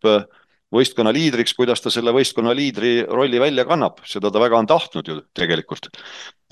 [0.73, 5.10] võistkonna liidriks, kuidas ta selle võistkonna liidri rolli välja kannab, seda ta väga on tahtnud
[5.10, 5.89] ju tegelikult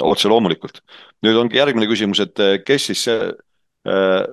[0.01, 0.81] otse loomulikult.
[1.25, 4.25] nüüd ongi järgmine küsimus, et eh, kes siis äh,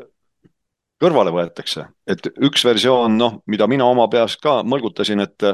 [1.01, 5.47] kõrvale võetakse, et üks versioon, noh, mida mina oma peas ka mõlgutasin, et,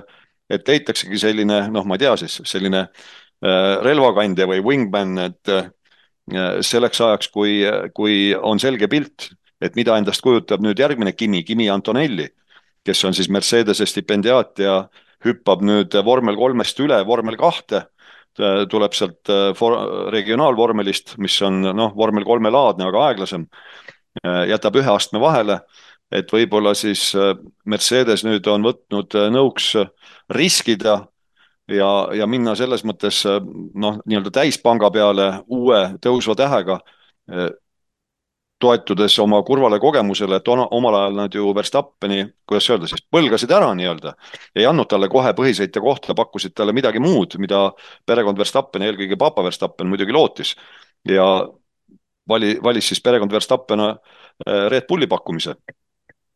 [0.51, 5.69] et leitaksegi selline, noh, ma ei tea siis, selline äh, relvakandja või wingman, et äh,
[6.65, 7.59] selleks ajaks, kui,
[7.93, 9.29] kui on selge pilt,
[9.61, 12.31] et mida endast kujutab nüüd järgmine Kimi, Kimi Antonelli,
[12.85, 14.79] kes on siis Mercedese stipendiaat ja
[15.25, 17.85] hüppab nüüd vormel kolmest üle vormel kahte
[18.35, 19.53] Äh, tuleb sealt äh,
[20.11, 23.45] regionaalvormelist, mis on noh, vormel kolme laadne, aga aeglasem,
[24.25, 25.61] äh, jätab ühe astme vahele,
[26.11, 27.13] et võib-olla siis
[27.65, 29.71] Mercedes nüüd on võtnud nõuks
[30.35, 30.97] riskida
[31.69, 36.81] ja, ja minna selles mõttes noh, nii-öelda täispanga peale uue tõusva tähega
[38.65, 43.73] toetudes oma kurvale kogemusele, et omal ajal nad ju Verstappeni, kuidas öelda siis, põlgasid ära
[43.77, 44.15] nii-öelda.
[44.57, 47.67] ei andnud talle kohe põhisõitja kohta, pakkusid talle midagi muud, mida
[48.07, 50.55] perekond Verstappen, eelkõige papa Verstappen muidugi lootis.
[51.09, 51.27] ja
[52.29, 53.97] vali, valis siis perekond Verstappen äh,
[54.69, 55.57] Red Bulli pakkumise,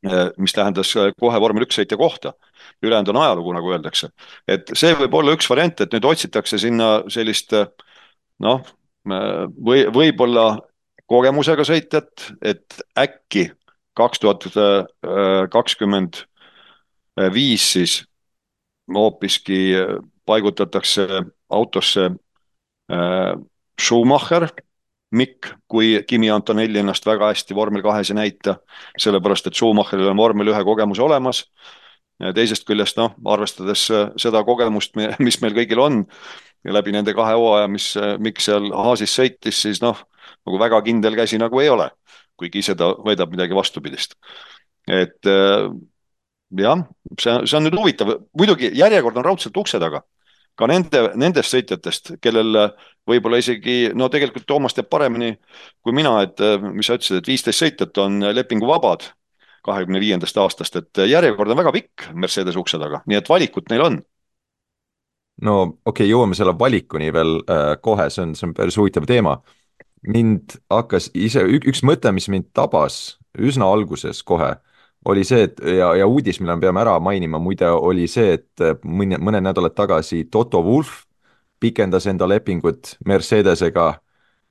[0.06, 2.34] äh, mis tähendas äh, kohe vormel üks sõitja kohta.
[2.82, 4.10] Ülejäänud on ajalugu, nagu öeldakse.
[4.48, 7.54] et see võib olla üks variant, et nüüd otsitakse sinna sellist
[8.44, 8.64] noh,
[9.04, 10.58] või võib-olla
[11.08, 13.48] kogemusega sõitjat, et äkki
[13.96, 14.44] kaks tuhat
[15.50, 16.22] kakskümmend
[17.34, 18.02] viis siis
[18.94, 19.74] hoopiski
[20.28, 21.06] paigutatakse
[21.50, 22.10] autosse
[22.92, 23.34] äh,
[23.80, 24.48] Schumacher,
[25.10, 28.58] Mikk, kui Kimi Antonelli ennast väga hästi vormel kahes ei näita,
[29.00, 31.46] sellepärast et Schumacheril on vormel ühe kogemus olemas.
[32.34, 33.84] Teisest küljest noh, arvestades
[34.18, 36.00] seda kogemust, mis meil kõigil on
[36.66, 40.00] ja läbi nende kahe hooaja, mis Mikk seal Haasis sõitis, siis noh
[40.46, 41.88] nagu väga kindel käsi nagu ei ole,
[42.38, 44.16] kuigi ise ta väidab midagi vastupidist.
[44.88, 45.68] et äh,
[46.56, 46.84] jah,
[47.20, 50.02] see, see on nüüd huvitav, muidugi järjekord on raudselt ukse taga.
[50.58, 52.56] ka nende, nendest sõitjatest, kellel
[53.06, 55.36] võib-olla isegi, no tegelikult Toomas teab paremini
[55.84, 59.06] kui mina, et äh, mis sa ütlesid, et viisteist sõitjat on lepinguvabad
[59.68, 63.84] kahekümne viiendast aastast, et järjekord on väga pikk Mercedes ukse taga, nii et valikut neil
[63.84, 64.00] on.
[65.42, 69.06] No okei okay,, jõuame selle valikuni veel äh, kohe, see on, see on päris huvitav
[69.06, 69.36] teema.
[70.08, 74.54] Mind hakkas ise, üks mõte, mis mind tabas üsna alguses kohe,
[75.06, 78.82] oli see, et ja, ja uudis, mille me peame ära mainima muide, oli see, et
[78.84, 81.04] mõni, mõned nädalad tagasi Toto Wolff
[81.60, 83.88] pikendas enda lepingut Mercedesega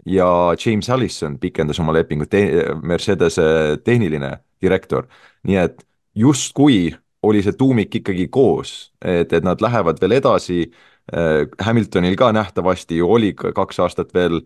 [0.08, 0.30] ja
[0.66, 2.44] James Allison pikendas oma lepingut te,
[2.84, 5.08] Mercedese tehniline direktor.
[5.44, 5.84] nii et
[6.16, 10.68] justkui oli see tuumik ikkagi koos, et, et nad lähevad veel edasi.
[11.64, 14.42] Hamiltonil ka nähtavasti ju oli kaks aastat veel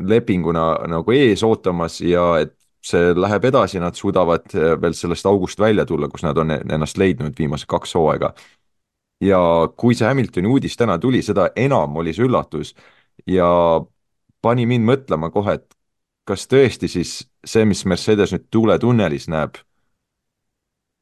[0.00, 5.60] lepinguna nagu ees ootamas ja et see läheb edasi, nad suudavad eh, veel sellest august
[5.60, 8.32] välja tulla, kus nad on ennast leidnud viimased kaks hooaega.
[9.22, 9.38] ja
[9.78, 12.72] kui see Hamiltoni uudis täna tuli, seda enam oli see üllatus
[13.30, 13.46] ja
[14.42, 15.76] pani mind mõtlema kohe, et
[16.28, 19.58] kas tõesti siis see, mis Mercedes nüüd tuuletunnelis näeb,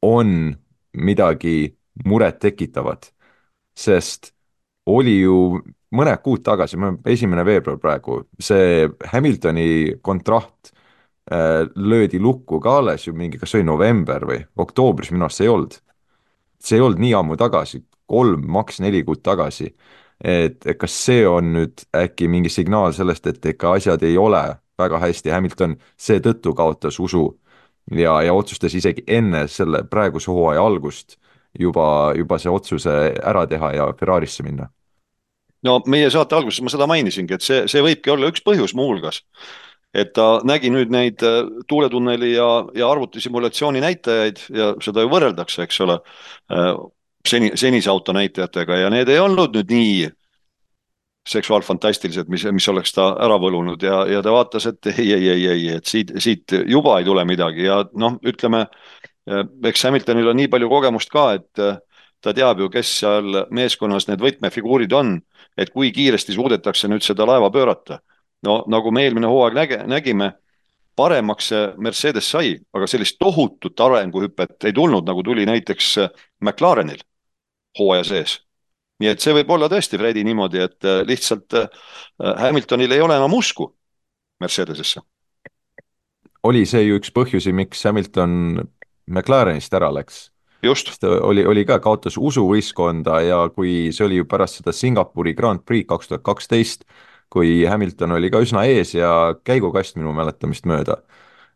[0.02, 0.54] on
[0.96, 1.74] midagi
[2.08, 3.10] murettekitavat,
[3.76, 4.32] sest
[4.88, 5.60] oli ju
[5.96, 6.78] mõned kuud tagasi,
[7.10, 13.60] esimene veebruar praegu, see Hamiltoni kontrakt äh, löödi lukku ka alles ju mingi, kas see
[13.60, 15.78] oli november või oktoobris, minu arust see ei olnud.
[16.60, 19.74] see ei olnud nii ammu tagasi, kolm, maks neli kuud tagasi.
[20.24, 24.42] et kas see on nüüd äkki mingi signaal sellest, et ikka asjad ei ole
[24.80, 27.28] väga hästi, Hamilton seetõttu kaotas usu
[27.90, 31.18] ja, ja otsustas isegi enne selle praeguse hooaja algust
[31.58, 34.70] juba, juba see otsuse ära teha ja Ferrarisse minna
[35.66, 39.22] no meie saate alguses ma seda mainisingi, et see, see võibki olla üks põhjus muuhulgas.
[39.90, 42.46] et ta nägi nüüd neid äh, tuuletunneli ja,
[42.78, 45.96] ja arvutisimulatsiooni näitajaid ja seda ju võrreldakse, eks ole,
[46.54, 46.70] äh,
[47.26, 49.96] seni, senise auto näitajatega ja need ei olnud nüüd nii
[51.28, 55.46] seksuaalfantastilised, mis, mis oleks ta ära võlunud ja, ja ta vaatas, et ei, ei, ei,
[55.52, 58.64] ei, et siit, siit juba ei tule midagi ja noh, ütleme,
[59.68, 61.64] eks Hamiltonil on nii palju kogemust ka, et
[62.20, 65.18] ta teab ju, kes seal meeskonnas need võtmefiguurid on,
[65.60, 68.00] et kui kiiresti suudetakse nüüd seda laeva pöörata.
[68.42, 70.32] no nagu me eelmine hooaeg näge, nägime,
[70.96, 75.98] paremaks see Mercedes sai, aga sellist tohutut arenguhüpet ei tulnud, nagu tuli näiteks
[76.40, 77.04] McLarenil
[77.78, 78.40] hooaja sees
[79.00, 81.68] nii et see võib olla tõesti, Fredi, niimoodi, et äh, lihtsalt äh,
[82.44, 83.70] Hamiltonil ei ole enam usku
[84.40, 85.02] Mercedesesse.
[86.42, 88.62] oli see ju üks põhjusi, miks Hamilton
[89.10, 90.30] McLarenist ära läks.
[90.62, 90.92] just.
[91.04, 95.64] oli, oli ka, kaotas usu võistkonda ja kui see oli ju pärast seda Singapuri Grand
[95.64, 96.84] Prix kaks tuhat kaksteist,
[97.30, 101.00] kui Hamilton oli ka üsna ees ja käigukast minu mäletamist mööda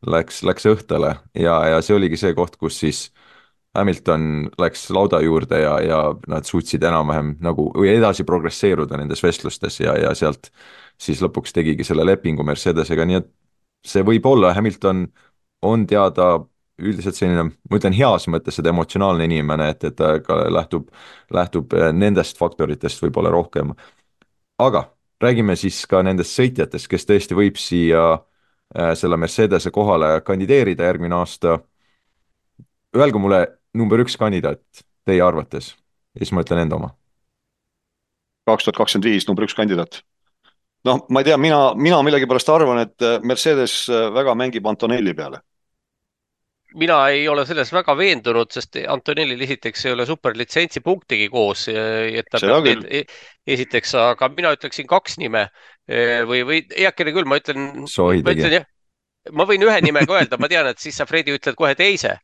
[0.06, 3.23] läks, läks õhtule ja, ja see oligi see koht, kus siis äh,
[3.74, 6.00] Hamilton läks lauda juurde ja, ja
[6.30, 10.50] nad suutsid enam-vähem nagu või edasi progresseeruda nendes vestlustes ja, ja sealt
[11.00, 13.30] siis lõpuks tegigi selle lepingu Mercedesega, nii et
[13.84, 15.06] see võib olla, Hamilton
[15.66, 16.36] on teada
[16.78, 20.88] üldiselt selline, ma ütlen heas mõttes, et emotsionaalne inimene, et, et ta ka lähtub,
[21.34, 23.74] lähtub nendest faktoritest võib-olla rohkem.
[24.58, 24.84] aga
[25.22, 31.14] räägime siis ka nendest sõitjatest, kes tõesti võib siia äh, selle Mercedese kohale kandideerida järgmine
[31.14, 31.58] aasta.
[32.94, 33.40] Öelge mulle
[33.74, 35.74] number üks kandidaat teie arvates
[36.14, 36.92] ja siis ma ütlen enda oma.
[38.48, 40.02] kaks tuhat kakskümmend viis number üks kandidaat.
[40.84, 45.14] noh, ma ei tea, mina, mina millegipärast arvan, et äh, Mercedes äh, väga mängib Antonelli
[45.14, 45.40] peale.
[46.74, 52.30] mina ei ole selles väga veendunud, sest Antonellil esiteks ei ole superlitsentsi punktigi koos, et
[52.30, 53.10] ta peab need
[53.46, 55.48] esiteks, aga mina ütleksin kaks nime
[55.86, 57.84] või, või heakene küll, ma ütlen.
[57.84, 58.66] ma ütlen jah,
[59.32, 62.16] ma võin ühe nime ka öelda, ma tean, et siis sa, Fredi, ütled kohe teise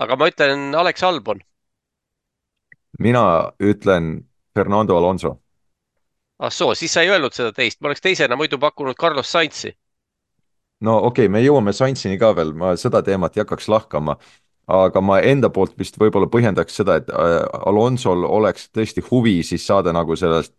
[0.00, 1.40] aga ma ütlen Alex Albon.
[2.98, 4.24] mina ütlen
[4.54, 5.36] Fernando Alonso.
[6.38, 9.76] ah soo, siis sa ei öelnud seda teist, ma oleks teisena muidu pakkunud Carlos Sainzi.
[10.80, 14.16] no okei okay,, me jõuame Sainzini ka veel, ma seda teemat ei hakkaks lahkama,
[14.66, 19.66] aga ma enda poolt vist võib-olla põhjendaks seda, et äh, Alonsol oleks tõesti huvi siis
[19.66, 20.56] saada nagu sellest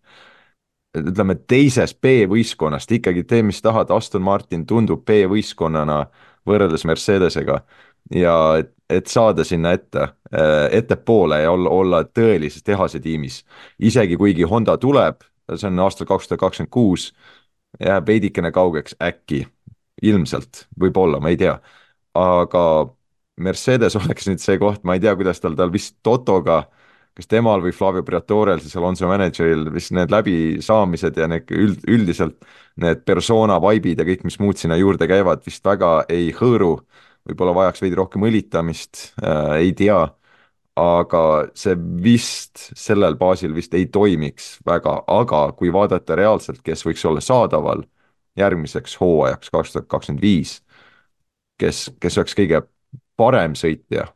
[0.97, 6.03] ütleme teisest B-võistkonnast ikkagi tee, mis tahad, Aston Martin tundub B-võistkonnana
[6.47, 7.61] võrreldes Mercedesega
[8.15, 13.43] ja et, et saada sinna ette, äh, ettepoole ja olla, olla tõelises tehase tiimis.
[13.79, 15.21] isegi kuigi Honda tuleb,
[15.55, 17.11] see on aastal kaks tuhat kakskümmend kuus,
[17.79, 19.45] jääb veidikene kaugeks äkki,
[20.01, 21.59] ilmselt, võib-olla, ma ei tea.
[22.13, 22.63] aga
[23.37, 26.65] Mercedes oleks nüüd see koht, ma ei tea, kuidas tal, tal vist Totoga
[27.17, 32.37] kas temal või Flavio Briatorel, siis Alonso manager'il vist need läbisaamised ja need üld, üldiselt
[32.79, 36.77] need persona vibe'id ja kõik, mis muud sinna juurde käivad, vist väga ei hõõru
[37.29, 39.99] võib-olla vajaks veidi rohkem õlitamist äh,, ei tea,
[40.81, 41.23] aga
[41.57, 47.21] see vist sellel baasil vist ei toimiks väga, aga kui vaadata reaalselt, kes võiks olla
[47.23, 47.83] saadaval
[48.39, 50.61] järgmiseks hooajaks kaks tuhat kakskümmend viis,
[51.59, 52.63] kes, kes oleks kõige
[53.19, 54.07] parem sõitja,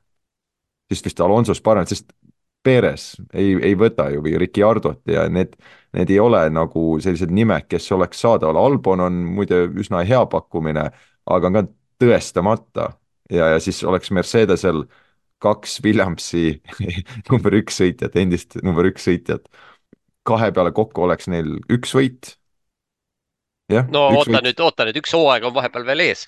[0.89, 2.13] siis vist Alonso's parem, sest
[2.65, 5.53] Perez ei, ei võta ju või Ricciardot ja need,
[5.93, 10.87] need ei ole nagu sellised nimed, kes oleks saadaval, Albon on muide üsna hea pakkumine,
[11.29, 11.65] aga on ka
[12.01, 12.91] tõestamata
[13.31, 14.85] ja, ja siis oleks Mercedesel
[15.43, 16.61] kaks Williamsi
[17.31, 19.47] number üks sõitjat, endist number üks sõitjat.
[20.25, 22.35] kahe peale kokku oleks neil üks võit.
[23.69, 24.43] no oota võit.
[24.49, 26.27] nüüd, oota nüüd, üks hooaeg on vahepeal veel ees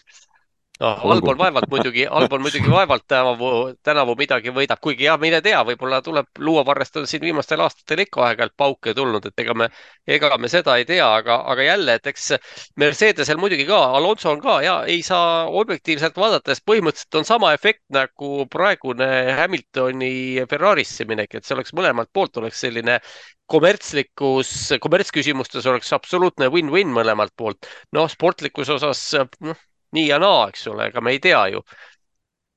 [0.83, 3.49] noh, Albon vaevalt muidugi, Albon muidugi vaevalt tänavu,
[3.83, 8.25] tänavu midagi võidab, kuigi ja mine tea, võib-olla tuleb Luua on siin viimastel aastatel ikka
[8.27, 9.69] aeg-ajalt pauke tulnud, et ega me,
[10.07, 12.31] ega me seda ei tea, aga, aga jälle, et eks
[12.75, 17.83] Mercedesel muidugi ka, Alonso on ka ja ei saa objektiivselt vaadates põhimõtteliselt on sama efekt
[17.93, 22.99] nagu praegune Hamiltoni Ferrarisse minek, et see oleks mõlemalt poolt oleks selline
[23.47, 24.51] kommertslikus,
[24.83, 27.69] kommertsküsimustes oleks absoluutne win-win mõlemalt poolt.
[27.95, 29.01] noh, sportlikus osas
[29.39, 29.55] noh,
[29.95, 31.61] nii ja naa, eks ole, ega me ei tea ju.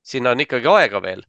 [0.03, 1.23] sinna on ikkagi aega veel.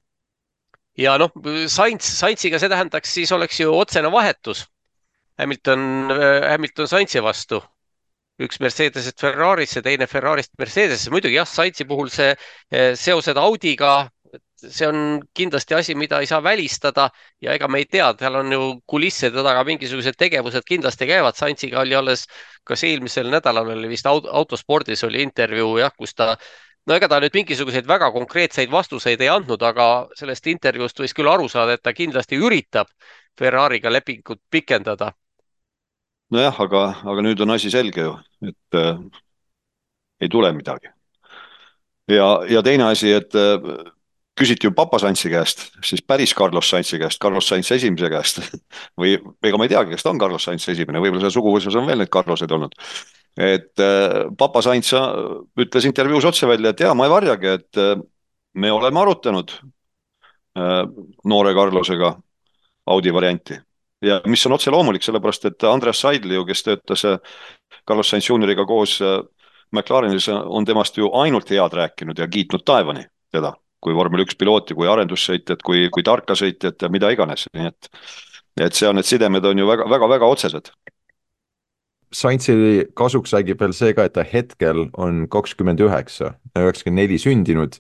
[0.99, 1.33] ja noh,
[1.69, 4.67] Sainz, Sainziga see tähendaks, siis oleks ju otsene vahetus
[5.39, 6.11] Hamilton,
[6.51, 7.63] Hamilton Sainzi vastu.
[8.43, 11.11] üks Mercedesest Ferrarisse, teine Ferrarist Mercedesesse.
[11.11, 12.35] muidugi jah, Sainzi puhul see
[12.97, 14.11] seosed Audiga,
[14.69, 17.09] see on kindlasti asi, mida ei saa välistada
[17.43, 21.39] ja ega me ei tea, seal on ju kulisside taga mingisugused tegevused kindlasti käivad.
[21.39, 22.27] Sainziga oli alles,
[22.65, 26.37] kas eelmisel nädalal oli vist autospordis oli intervjuu jah, kus ta
[26.87, 29.89] no ega ta nüüd mingisuguseid väga konkreetseid vastuseid ei andnud, aga
[30.19, 32.91] sellest intervjuust võis küll aru saada, et ta kindlasti üritab
[33.39, 35.13] Ferrari'ga lepingut pikendada.
[36.33, 38.17] nojah, aga, aga nüüd on asi selge ju,
[38.49, 38.99] et äh,
[40.21, 40.89] ei tule midagi.
[42.09, 43.93] ja, ja teine asi, et äh,
[44.39, 48.41] küsiti ju Papa Saintsi käest, siis päris Carlos Saintsi käest, Carlos Sainz esimese käest.
[49.01, 51.89] Või ega ma ei teagi, kas ta on Carlos Sainz esimene, võib-olla seal suguvõsas on
[51.89, 52.77] veel neid Carloseid olnud.
[53.37, 57.95] et äh, Papa Sainz ütles intervjuus otse välja, et jaa, ma ei varjagi, et äh,
[58.55, 60.83] me oleme arutanud äh,
[61.25, 62.17] noore Carlosega
[62.87, 63.61] Audi varianti.
[64.03, 67.05] Ja mis on otse loomulik, sellepärast et Andreas Seidl ju, kes töötas
[67.87, 68.97] Carlos Sainz juunioriga koos
[69.73, 73.53] McLarenis, on temast ju ainult head rääkinud ja kiitnud taevani teda
[73.83, 77.91] kui vormel üks pilooti, kui arendussõitjat, kui, kui tarka sõitjat ja mida iganes, nii et,
[78.63, 80.71] et on, need sidemed on ju väga, väga, väga otsesed.
[82.13, 82.55] Saintsi
[82.99, 87.79] kasuks räägib veel see ka, et ta hetkel on kakskümmend üheksa, üheksakümmend neli sündinud,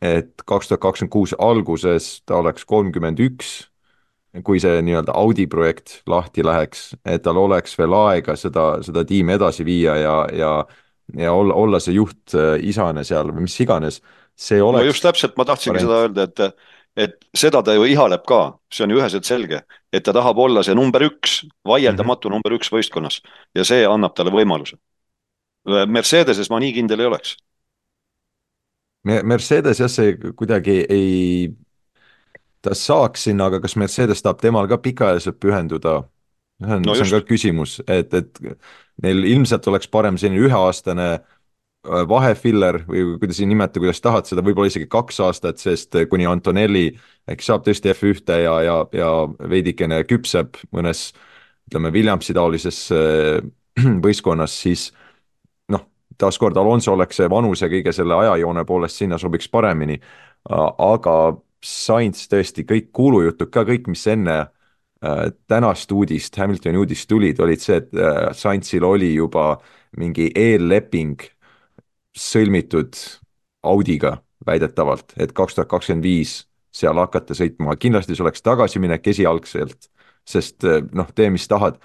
[0.00, 3.68] et kaks tuhat kakskümmend kuus alguses ta oleks kolmkümmend üks,
[4.44, 9.36] kui see nii-öelda Audi projekt lahti läheks, et tal oleks veel aega seda, seda tiimi
[9.36, 10.52] edasi viia ja, ja
[11.16, 14.02] ja olla, olla see juht äh, isane seal või mis iganes
[14.38, 14.82] see oleks.
[14.82, 15.88] no just täpselt, ma tahtsingi variant.
[15.88, 16.68] seda öelda, et,
[17.04, 18.40] et seda ta ju ihaleb ka,
[18.72, 19.62] see on ju üheselt selge,
[19.92, 22.38] et ta tahab olla see number üks, vaieldamatu mm -hmm.
[22.38, 23.20] number üks võistkonnas
[23.54, 24.78] ja see annab talle võimaluse.
[25.68, 27.36] Mercedeses ma nii kindel ei oleks.
[29.04, 31.50] Mercedes jah, see kuidagi ei,
[32.62, 36.02] ta saaks sinna, aga kas Mercedes tahab temal ka pikaajaliselt pühenduda?
[36.58, 38.38] see on no, see on ka küsimus, et, et
[39.02, 41.37] neil ilmselt oleks parem selline üheaastane Äh,
[41.86, 46.90] vahefiller või kuidas nimetada, kuidas tahad seda, võib-olla isegi kaks aastat, sest äh, kuni Antonelli
[47.30, 49.10] äkki saab tõesti F1-e ja, ja, ja
[49.48, 51.12] veidikene küpseb mõnes
[51.68, 53.38] ütleme, Williamsi taolises äh,
[54.04, 54.88] võistkonnas, siis
[55.70, 55.86] noh,
[56.18, 60.00] taaskord Alonso oleks see vanuse kõige selle ajajoone poolest sinna sobiks paremini,
[60.48, 61.14] aga
[61.64, 64.44] Sainz tõesti, kõik kuulujutud ka, kõik, mis enne
[65.50, 69.56] tänast uudist, Hamiltoni uudist tulid, olid see, et Sainzil oli juba
[69.98, 71.26] mingi eelleping
[72.16, 72.96] sõlmitud
[73.62, 76.44] Audiga väidetavalt, et kaks tuhat kakskümmend viis
[76.74, 79.88] seal hakata sõitma, kindlasti see oleks tagasiminek esialgselt,
[80.28, 81.78] sest eh, noh, tee mis tahad,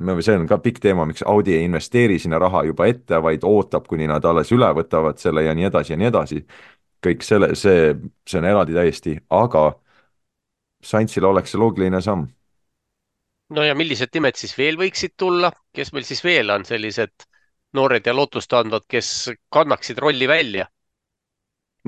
[0.00, 3.88] see on ka pikk teema, miks Audi ei investeeri sinna raha juba ette, vaid ootab,
[3.90, 6.44] kuni nad alles üle võtavad selle ja nii edasi ja nii edasi.
[7.00, 7.94] kõik selle, see,
[8.28, 9.70] see on eraldi täiesti, aga
[10.84, 12.26] Sainzil oleks see loogiline samm.
[13.50, 17.26] no ja millised nimed siis veel võiksid tulla, kes meil siis veel on sellised
[17.76, 20.66] noored ja lootustandvad, kes kannaksid rolli välja?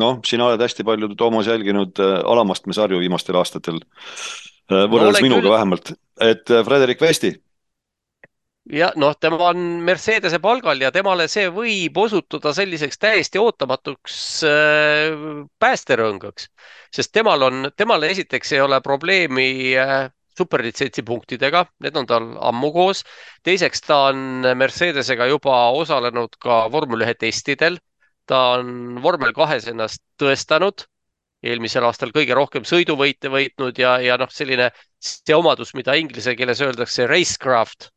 [0.00, 3.80] noh, sina oled hästi palju, Toomas, jälginud äh, alamastme sarju viimastel aastatel,
[4.72, 5.54] äh, võrreldes no, minuga küll...
[5.56, 7.34] vähemalt, et äh, Frederik Vesti.
[8.72, 14.16] jah, noh, tema on Mercedese palgal ja temale see võib osutuda selliseks täiesti ootamatuks
[15.60, 16.48] päästerõngaks,
[16.94, 19.50] sest temal on, temal esiteks ei ole probleemi
[20.38, 23.02] superlitsentsi punktidega, need on tal ammu koos.
[23.44, 27.78] teiseks, ta on Mercedesega juba osalenud ka vormel ühe testidel.
[28.26, 30.86] ta on vormel kahes ennast tõestanud,
[31.42, 34.70] eelmisel aastal kõige rohkem sõiduvõite võitnud ja, ja noh, selline
[35.02, 37.90] see omadus, mida inglise keeles öeldakse racecraft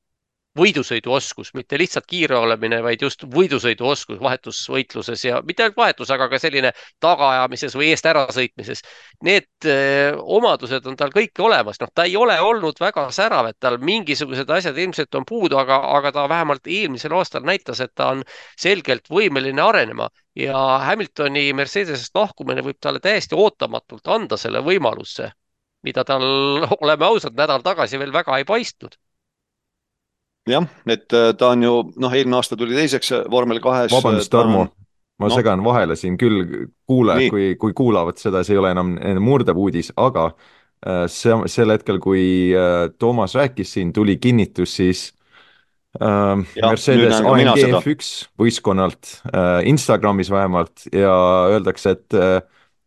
[0.56, 6.40] võidusõiduoskus, mitte lihtsalt kiire olemine, vaid just võidusõiduoskus vahetusvõitluses ja mitte ainult vahetus, aga ka
[6.40, 6.72] selline
[7.04, 8.84] tagaajamises või eest ärasõitmises.
[9.28, 13.50] Need öö, eh, omadused on tal kõik olemas, noh, ta ei ole olnud väga särav,
[13.52, 17.92] et tal mingisugused asjad ilmselt on puudu, aga, aga ta vähemalt eelmisel aastal näitas, et
[17.96, 18.24] ta on
[18.60, 20.10] selgelt võimeline arenema.
[20.36, 25.32] Ja Hamiltoni Mercedesest lahkumine võib talle täiesti ootamatult anda selle võimaluse,
[25.84, 26.24] mida tal,
[26.84, 28.96] oleme ausad, nädal tagasi veel väga ei paistnud
[30.50, 33.94] jah, et äh, ta on ju noh, eelmine aasta tuli teiseks äh, vormel kahes.
[33.94, 34.68] vabandust, Tarmo
[35.22, 35.36] ma no.
[35.36, 39.94] segan vahele siin küll, kuulajad, kui, kui kuulavad seda, see ei ole enam murdev uudis,
[39.96, 42.26] aga äh, see, sel hetkel, kui
[43.00, 45.06] Toomas rääkis siin, tuli kinnitus siis
[46.02, 51.16] äh, ja, Mercedes AMG F1 võistkonnalt äh, Instagramis vähemalt ja
[51.56, 52.42] öeldakse, et äh,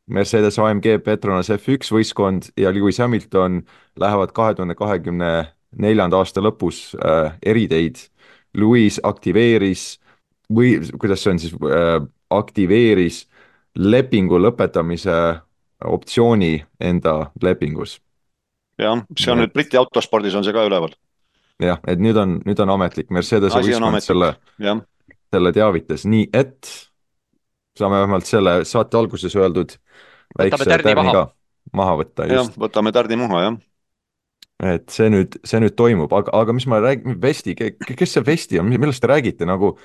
[0.09, 3.63] Mercedes AMG Petronas F1 võistkond ja Lewis Hamilton
[4.01, 5.33] lähevad kahe tuhande kahekümne
[5.77, 8.01] neljanda aasta lõpus äh, eriteid.
[8.57, 9.99] Louis aktiveeris
[10.53, 12.01] või kuidas see on siis äh,,
[12.33, 13.27] aktiveeris
[13.79, 15.15] lepingu lõpetamise
[15.85, 17.99] optsiooni enda lepingus.
[18.79, 20.97] jah, see on nüüd Briti autospordis on see ka üleval.
[21.63, 24.33] jah, et nüüd on, nüüd on ametlik, Mercedese võistkond selle,
[25.29, 26.73] selle teavitas, nii et
[27.79, 29.77] saame vähemalt selle saate alguses öeldud
[30.39, 31.29] väikse tärni ka
[31.77, 32.27] maha võtta.
[32.33, 33.61] jah, võtame tärni maha, jah
[34.59, 38.59] et see nüüd, see nüüd toimub, aga, aga mis ma räägin, Vesti, kes see Vesti
[38.59, 39.77] on, millest te räägite nagu?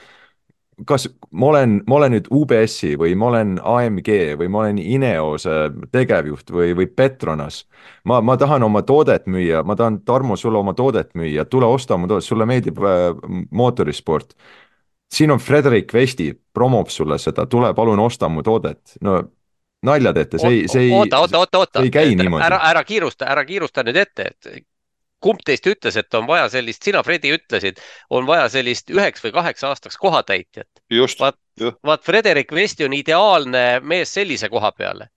[0.90, 4.10] kas ma olen, ma olen nüüd UBS-i või ma olen AMG
[4.40, 5.58] või ma olen Ineose
[5.94, 7.64] tegevjuht või, või Petronas.
[8.10, 11.94] ma, ma tahan oma toodet müüa, ma tahan, Tarmo, sulle oma toodet müüa, tule osta
[11.94, 13.14] oma toodet, sulle meeldib äh,
[13.52, 14.34] mootorisport.
[15.14, 19.22] siin on Frederik Vesti, promob sulle seda, tule palun osta mu toodet, no
[19.84, 20.92] nalja teete, see ei, see ei.
[20.96, 21.84] oota, oota, oota, oota.
[21.84, 22.46] ei käi niimoodi.
[22.46, 24.64] ära, ära kiirusta, ära kiirusta nüüd ette, et
[25.24, 27.80] kumb teist ütles, et on vaja sellist, sina, Fredi, ütlesid,
[28.14, 30.70] on vaja sellist üheks või kaheks aastaks kohatäitjat.
[31.20, 31.40] vaat,
[31.84, 35.10] vaat Frederik Vesti on ideaalne mees sellise koha peale.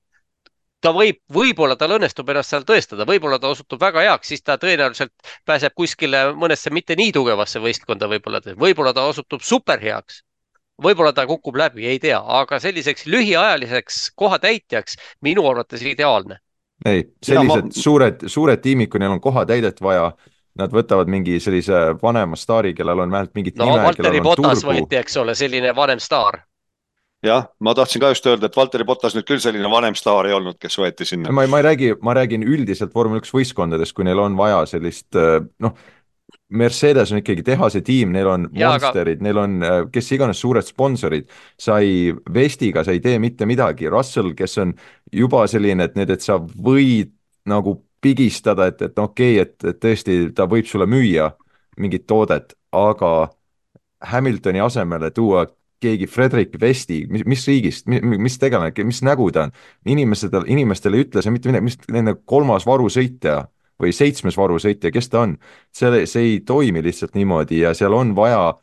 [0.81, 4.55] ta võib, võib-olla tal õnnestub ennast seal tõestada, võib-olla ta osutub väga heaks, siis ta
[4.61, 10.21] tõenäoliselt pääseb kuskile mõnesse mitte nii tugevasse võistkonda, võib-olla, võib-olla ta osutub superheaks
[10.83, 16.41] võib-olla ta kukub läbi, ei tea, aga selliseks lühiajaliseks kohatäitjaks minu arvates ideaalne
[16.85, 17.77] ei, sellised ma...
[17.77, 20.11] suured, suured tiimid, kui neil on kohatäidet vaja,
[20.61, 23.87] nad võtavad mingi sellise vanema staari, kellel on vähemalt mingit no, nime.
[23.87, 26.43] Valteri Potas võeti, eks ole, selline vanem staar.
[27.25, 30.37] jah, ma tahtsin ka just öelda, et Valteri Potas nüüd küll selline vanem staar ei
[30.37, 31.33] olnud, kes võeti sinna.
[31.33, 35.17] ma, ma ei räägi, ma räägin üldiselt vormel üks võistkondadest, kui neil on vaja sellist
[35.17, 35.77] noh
[36.49, 40.41] Mercedes on ikkagi tehase tiim, neil on ja, Monsterid aga..., neil on äh, kes iganes
[40.41, 41.27] suured sponsorid,
[41.59, 44.75] sa ei, Vestiga sa ei tee mitte midagi, Russell, kes on
[45.13, 47.11] juba selline, et need, et sa võid
[47.51, 51.33] nagu pigistada, et, et okei okay,, et, et tõesti, ta võib sulle müüa
[51.83, 53.13] mingit toodet, aga
[54.07, 55.47] Hamiltoni asemele tuua
[55.83, 59.53] keegi Frederick Vesti, mis, mis riigist, mis tegelane, mis nägu ta on,
[59.89, 63.43] inimesed, inimestele ei ütle see mitte midagi, mis nende kolmas varusõitja
[63.83, 65.37] või seitsmes varusõitja, kes ta on,
[65.75, 68.55] see, see ei toimi lihtsalt niimoodi ja seal on vaja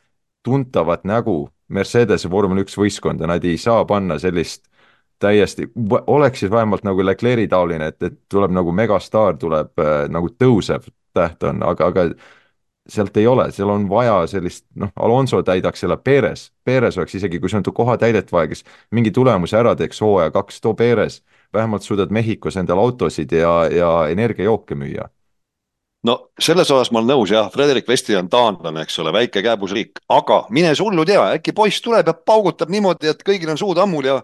[0.43, 1.47] tuntavat nägu.
[1.73, 4.67] Mercedese vormel üks võistkonda, nad ei saa panna sellist
[5.23, 5.69] täiesti,
[6.07, 10.89] oleks siis vähemalt nagu Leclerc'i taoline, et, et tuleb nagu megastaar, tuleb äh, nagu tõusev
[11.15, 12.07] täht on, aga, aga
[12.89, 17.39] sealt ei ole, seal on vaja sellist, noh, Alonso täidaks selle, Perez, Perez oleks isegi,
[17.39, 21.21] kui sul on kohatäidet vaja, kes mingi tulemuse ära teeks hooaja kaks, too Perez
[21.53, 25.09] vähemalt suudad Mehhikos endale autosid ja, ja energiajooke müüa.
[26.03, 30.01] No selles osas ma olen nõus jah, Frederik Vesti on taanlane, eks ole, väike kääbusriik,
[30.11, 33.79] aga mine sa hullu tea, äkki poiss tuleb ja paugutab niimoodi, et kõigil on suud
[33.79, 34.17] ammul ja,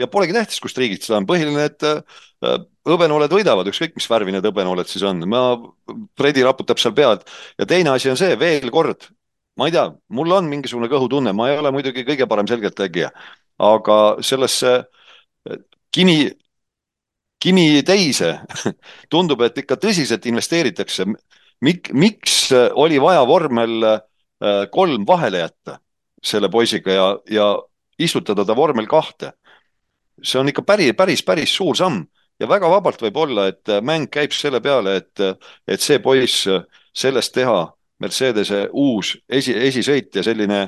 [0.00, 2.56] ja polegi tähtis, kust riigist ta on, põhiline, et äh,
[2.88, 5.42] hõbenooled võidavad, ükskõik mis värvi need hõbenooled siis on, ma,
[6.16, 7.28] Fredi raputab seal pead.
[7.60, 9.10] Ja teine asi on see veel kord,
[9.60, 13.12] ma ei tea, mul on mingisugune kõhutunne, ma ei ole muidugi kõige parem selgeltnägija,
[13.74, 15.60] aga sellesse äh,
[15.92, 16.30] Kimi
[17.42, 18.38] kimi teise
[19.12, 21.06] tundub, et ikka tõsiselt investeeritakse.
[21.64, 24.00] Mik-, miks oli vaja vormel äh,
[24.72, 25.80] kolm vahele jätta
[26.26, 27.46] selle poisiga ja, ja
[27.98, 29.32] istutada ta vormel kahte?
[30.24, 31.98] see on ikka päris, päris, päris suur samm
[32.40, 35.20] ja väga vabalt võib olla, et mäng käib selle peale, et,
[35.68, 36.46] et see poiss,
[36.96, 37.58] sellest teha
[38.00, 40.62] Mercedese uus esi, esisõit ja selline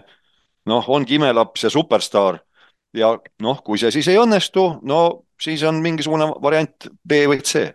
[0.69, 2.41] noh, ongi imelaps ja superstaar.
[2.97, 3.13] ja
[3.45, 5.01] noh, kui see siis ei õnnestu, no
[5.43, 7.69] siis on mingisugune variant B või C.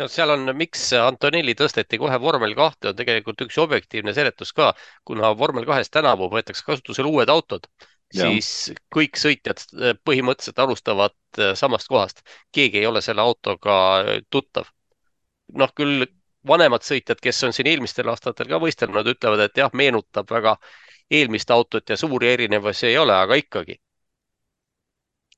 [0.00, 4.70] No seal on, miks Antonelli tõsteti kohe vormel kahte, on tegelikult üks objektiivne seletus ka,
[5.04, 7.68] kuna vormel kahes tänavu võetakse kasutusele uued autod,
[8.12, 8.48] siis
[8.94, 14.72] kõik sõitjad äh, põhimõtteliselt alustavad äh, samast kohast, keegi ei ole selle autoga äh, tuttav.
[15.52, 16.06] noh, küll
[16.48, 20.56] vanemad sõitjad, kes on siin eelmistel aastatel ka võistelnud, ütlevad, et jah, meenutab väga
[21.12, 23.76] eelmist autot ja suuri erinevusi ei ole, aga ikkagi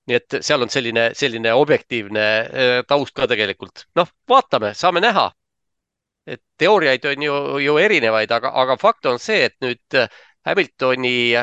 [0.08, 3.86] nii et seal on selline, selline objektiivne äh, taust ka tegelikult.
[3.96, 5.30] noh, vaatame, saame näha.
[6.26, 10.08] et teooriaid on ju, ju erinevaid, aga, aga fakt on see, et nüüd äh,
[10.44, 11.34] Hamiltoni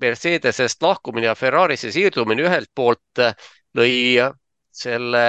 [0.00, 3.34] Mercedesest lahkumine ja Ferrarisse siirdumine ühelt poolt äh,
[3.76, 4.16] lõi
[4.72, 5.24] selle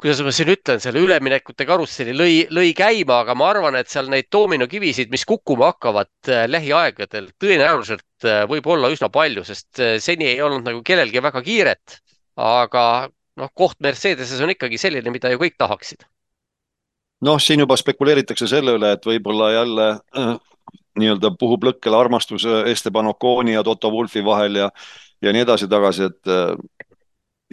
[0.00, 4.10] kuidas ma siin ütlen, selle üleminekute karusselli lõi, lõi käima, aga ma arvan, et seal
[4.12, 9.96] neid doominokivisid, mis kukkuma hakkavad äh, lähiaegadel, tõenäoliselt äh, võib olla üsna palju, sest äh,
[10.02, 12.00] seni ei olnud nagu kellelgi väga kiiret.
[12.36, 13.08] aga
[13.40, 16.04] noh, koht Mercedeses on ikkagi selline, mida ju kõik tahaksid.
[17.24, 20.36] noh, siin juba spekuleeritakse selle üle, et võib-olla jälle äh,
[21.00, 24.70] nii-öelda puhub lõkkele armastus Esteban Oconi ja Toto Wulfi vahel ja,
[25.24, 26.36] ja nii edasi-tagasi, et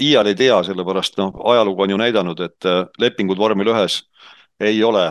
[0.02, 4.02] iial ei tea, sellepärast noh, ajalugu on ju näidanud, et äh, lepingud vormel ühes
[4.60, 5.10] ei ole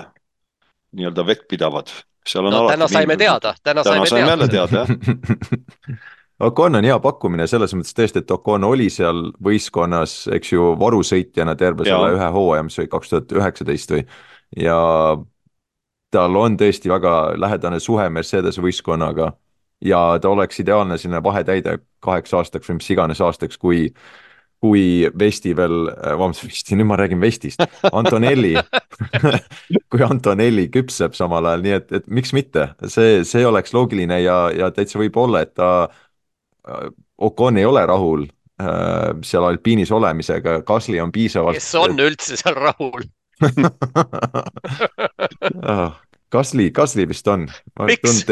[0.93, 1.93] nii-öelda vettpidavad.
[2.35, 5.99] no täna saime teada, täna saime saime jälle teada, jah
[6.43, 11.55] Ocon on hea pakkumine selles mõttes tõesti, et Ocon oli seal võistkonnas, eks ju, varusõitjana
[11.59, 11.95] terve ja.
[11.95, 14.03] selle ühe hooaja, mis oli kaks tuhat üheksateist või,
[14.59, 14.79] ja
[16.13, 19.31] tal on tõesti väga lähedane suhe Mercedese võistkonnaga
[19.85, 23.87] ja ta oleks ideaalne selline vahetäide kaheks aastaks või mis iganes aastaks, kui
[24.63, 28.55] kui Vesti veel, äh, vabandust, Vesti, nüüd ma räägin Vestist, Antonelli
[29.91, 34.37] kui Antonelli küpseb samal ajal, nii et, et miks mitte, see, see oleks loogiline ja,
[34.55, 35.89] ja täitsa võib olla, et ta,
[36.69, 36.87] äh,
[37.23, 41.59] Ocon ei ole rahul äh, seal alpiinis olemisega, Gasly on piisavalt.
[41.59, 43.09] kes on üldse seal rahul
[45.73, 45.99] ah,
[46.31, 47.49] Gasly, Gasly vist on.
[47.89, 48.23] miks?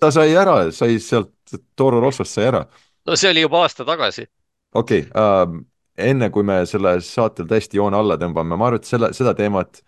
[0.00, 1.34] ta sai ära, sai sealt
[1.76, 2.64] Toro Rossost sai ära.
[3.04, 4.24] no see oli juba aasta tagasi
[4.74, 5.64] okei okay, uh,,
[5.98, 9.82] enne kui me selle saatel tõesti joone alla tõmbame, ma arvan, et selle, seda teemat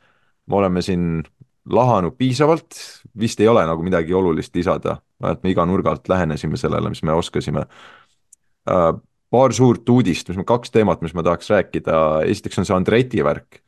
[0.47, 1.24] me oleme siin
[1.66, 2.78] lahanud piisavalt,
[3.18, 7.03] vist ei ole nagu midagi olulist lisada, et me iga nurga alt lähenesime sellele, mis
[7.03, 8.93] me oskasime uh,.
[9.30, 11.97] paar suurt uudist, mis me, kaks teemat, mis ma tahaks rääkida,
[12.30, 13.62] esiteks on see Andreti värk.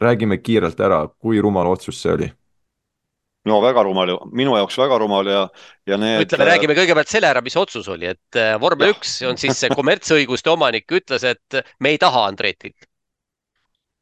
[0.00, 2.32] räägime kiirelt ära, kui rumal otsus see oli
[3.48, 5.42] no väga rumal ju, minu jaoks väga rumal ja,
[5.88, 6.24] ja need.
[6.24, 9.72] ütleme, räägime kõigepealt selle ära, mis otsus oli, et äh, vormel üks on siis see
[9.74, 12.88] kommertsõiguste omanik ütles, et me ei taha Andretit.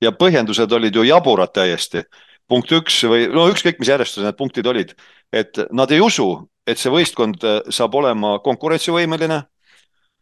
[0.03, 2.05] ja põhjendused olid ju jaburad täiesti.
[2.49, 4.95] punkt üks või no ükskõik, mis järjestuses need punktid olid,
[5.33, 6.29] et nad ei usu,
[6.67, 9.43] et see võistkond äh, saab olema konkurentsivõimeline.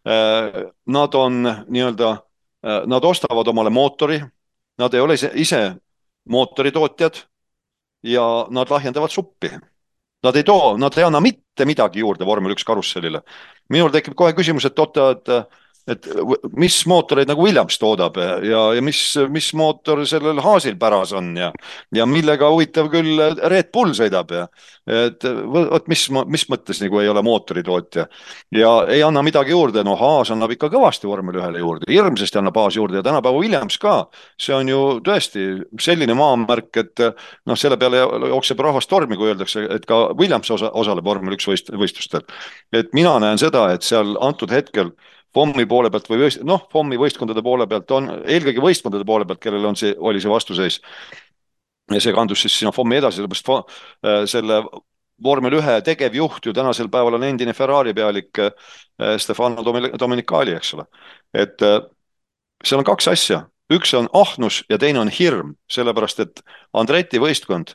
[0.08, 2.16] Äh, nad on nii-öelda,
[2.60, 4.18] nad ostavad omale mootori,
[4.80, 5.60] nad ei ole ise
[6.28, 7.22] mootoritootjad
[8.02, 9.50] ja nad lahjendavad suppi.
[10.22, 13.22] Nad ei too, nad ei anna mitte midagi juurde vormel üks karussellile.
[13.68, 15.30] minul tekib kohe küsimus, et oota, et
[15.88, 16.06] et
[16.56, 19.00] mis mootoreid nagu Williams toodab ja, ja mis,
[19.32, 21.50] mis mootor sellel Haasil päras on ja,
[21.94, 23.20] ja millega huvitav küll
[23.50, 24.46] Red Bull sõidab ja
[24.90, 28.06] et vot mis, mis mõttes nagu ei ole mootoritootja
[28.56, 32.58] ja ei anna midagi juurde, no Haas annab ikka kõvasti vormel ühele juurde, hirmsasti annab
[32.60, 33.96] Haas juurde ja tänapäeva Williams ka.
[34.40, 35.46] see on ju tõesti
[35.80, 37.04] selline maamärk, et
[37.46, 38.02] noh, selle peale
[38.32, 42.26] jookseb rahvas tormi, kui öeldakse, et ka Williams osa, osaleb vormel üks võist, võistlustel.
[42.72, 44.94] et mina näen seda, et seal antud hetkel
[45.34, 49.68] FOM-i poole pealt või noh, FOM-i võistkondade poole pealt on eelkõige võistkondade poole pealt, kellel
[49.68, 50.80] on see, oli see vastuseis.
[51.90, 53.50] ja see kandus siis sinna FOM-i edasi, sellepärast
[54.06, 54.62] äh, selle
[55.22, 58.50] vormel ühe tegevjuht ju tänasel päeval on endine Ferrari pealik äh,
[59.18, 59.62] Stefano
[59.98, 60.86] Domenicali, eks ole.
[61.34, 61.80] et äh,
[62.64, 66.42] seal on kaks asja, üks on ahnus ja teine on hirm, sellepärast et
[66.74, 67.72] Andreti võistkond,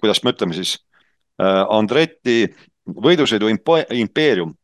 [0.00, 0.78] kuidas me ütleme siis,
[1.38, 2.46] Andreti
[2.86, 4.54] võidusõidu impeerium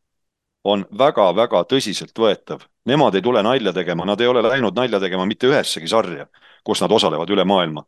[0.65, 2.65] on väga-väga tõsiseltvõetav.
[2.91, 6.27] Nemad ei tule nalja tegema, nad ei ole läinud nalja tegema mitte ühessegi sarja,
[6.65, 7.85] kus nad osalevad üle maailma.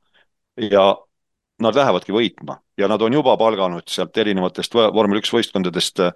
[0.56, 0.96] ja
[1.62, 6.12] nad lähevadki võitma ja nad on juba palganud sealt erinevatest vormel üks võistkondadest äh,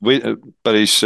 [0.00, 0.20] või
[0.62, 1.02] päris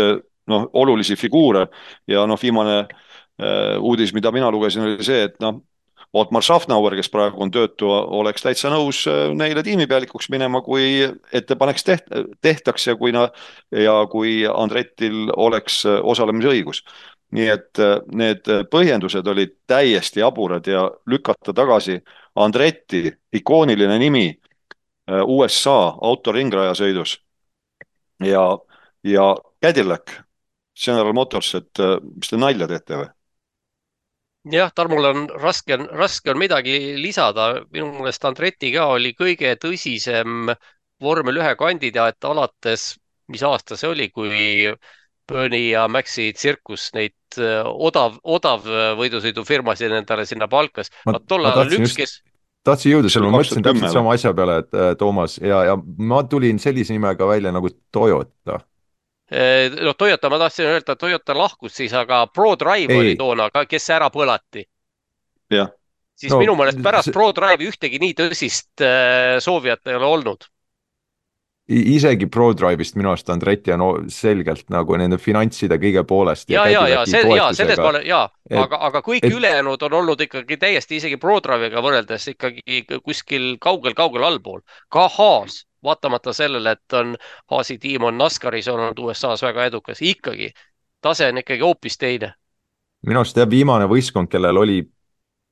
[0.46, 1.66] noh, olulisi figuure
[2.06, 5.62] ja noh, viimane äh, uudis, mida mina lugesin, oli see, et noh,
[6.14, 11.02] Otmar Schaffnauer, kes praegu on töötu, oleks täitsa nõus äh, neile tiimipealikuks minema, kui
[11.34, 12.12] ettepaneks teht-,
[12.44, 13.30] tehtaks ja kui na-,
[13.74, 16.84] ja kui Andretil oleks äh, osalemisõigus.
[17.34, 21.98] nii et äh, need põhjendused olid täiesti jaburad ja lükata tagasi
[22.36, 24.28] Andreti ikooniline nimi
[25.26, 27.18] USA autoringrajasõidus
[28.24, 28.44] ja,
[29.02, 29.26] ja
[29.62, 30.14] Cadillac,
[30.84, 31.82] General Motors, et
[32.14, 33.10] mis te nalja teete või?
[34.52, 37.64] Jah, Tarmol on raske, raske on midagi lisada.
[37.72, 40.52] minu meelest Andreti ka oli kõige tõsisem
[41.00, 42.94] vormel ühe kandidaat alates,
[43.28, 44.68] mis aasta see oli, kui
[45.28, 48.66] Bernie ja Maxi tsirkus neid äh, odav, odav
[49.00, 50.92] võidusõidufirmasid endale sinna palkas.
[51.28, 52.18] tol ajal oli üks, kes
[52.64, 56.22] tahtsin jõuda selle, ma mõtlesin täpselt sama asja peale, et äh, Toomas ja, ja ma
[56.28, 58.60] tulin sellise nimega välja nagu Toyota
[59.30, 62.98] noh, Toyota, ma tahtsin öelda, Toyota lahkus siis, aga ProDrive ei.
[62.98, 64.66] oli toona ka, kes ära põlati.
[66.14, 67.14] siis no, minu meelest pärast see...
[67.16, 70.46] ProDrive'i ühtegi nii tõsist äh, soovijat ei ole olnud.
[71.68, 76.50] isegi ProDrive'ist minu arust Andretti on selgelt nagu nende finantside kõige poolest.
[76.52, 78.22] ja, ja, ja, see, ja selles ma olen, ja,
[78.52, 79.32] aga, aga kõik et...
[79.32, 84.60] ülejäänud on olnud ikkagi täiesti isegi ProDrive'iga võrreldes ikkagi kuskil kaugel-kaugel allpool.
[84.92, 87.16] ka Haas vaatamata sellele, et on
[87.50, 90.50] Haasi tiim on NASCARis olnud USA-s väga edukas, ikkagi
[91.04, 92.34] tase on ikkagi hoopis teine.
[93.06, 94.78] minu arust jah, viimane võistkond, kellel oli,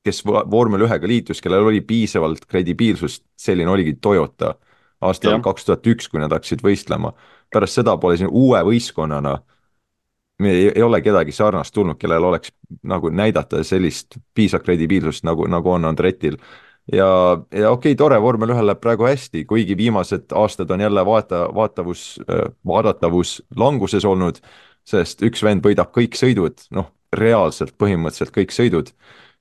[0.04, 4.54] kes vormel ühega liitus, kellel oli piisavalt kredibiilsust, selline oligi Toyota
[5.02, 7.12] aastal kaks tuhat üks, kui nad hakkasid võistlema.
[7.52, 9.36] pärast seda pole siin uue võistkonnana
[10.40, 12.52] ei, ei ole kedagi sarnast tulnud, kellel oleks
[12.82, 16.38] nagu näidata sellist piisavat kredibiilsust, nagu, nagu on Andretil
[16.92, 17.08] ja,
[17.52, 21.46] ja okei okay,, tore, vormel ühel läheb praegu hästi, kuigi viimased aastad on jälle vaata,
[21.54, 24.40] vaatavus, äh, vaadatavus languses olnud,
[24.88, 28.90] sest üks vend võidab kõik sõidud, noh, reaalselt põhimõtteliselt kõik sõidud,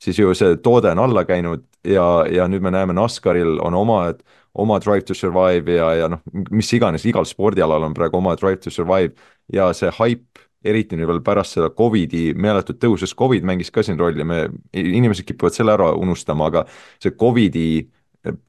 [0.01, 4.21] siis ju see toode on alla käinud ja, ja nüüd me näeme NASCARil on omad,
[4.53, 6.21] oma Drive to Survive ja, ja noh,
[6.51, 9.15] mis iganes, igal spordialal on praegu oma Drive to Survive
[9.53, 10.30] ja see haip
[10.63, 14.43] eriti nüüd veel pärast seda Covidi meeletut tõusu, sest Covid mängis ka siin rolli, me,
[14.77, 16.65] inimesed kipuvad selle ära unustama, aga
[17.01, 17.65] see Covidi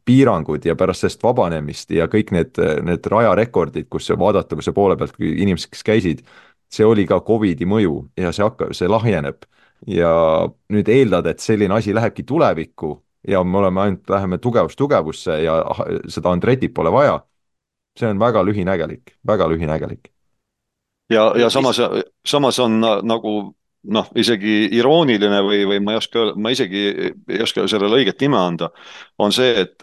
[0.04, 5.70] piirangud ja pärast sellest vabanemist ja kõik need, need rajarekordid, kus vaadatavuse poole pealt inimesed,
[5.72, 6.20] kes käisid,
[6.72, 9.48] see oli ka Covidi mõju ja see hakkab, see lahjeneb.
[9.86, 10.12] ja
[10.70, 12.92] nüüd eeldada, et selline asi lähebki tulevikku
[13.28, 15.56] ja me oleme ainult, läheme tugevust tugevusse ja
[16.08, 17.16] seda Andretit pole vaja,
[17.98, 20.12] see on väga lühinägelik, väga lühinägelik
[21.12, 21.80] ja, ja samas,
[22.26, 23.34] samas on nagu
[23.82, 26.82] noh, isegi irooniline või, või ma ei oska, ma isegi
[27.28, 28.70] ei oska sellele õiget nime anda,
[29.18, 29.82] on see, et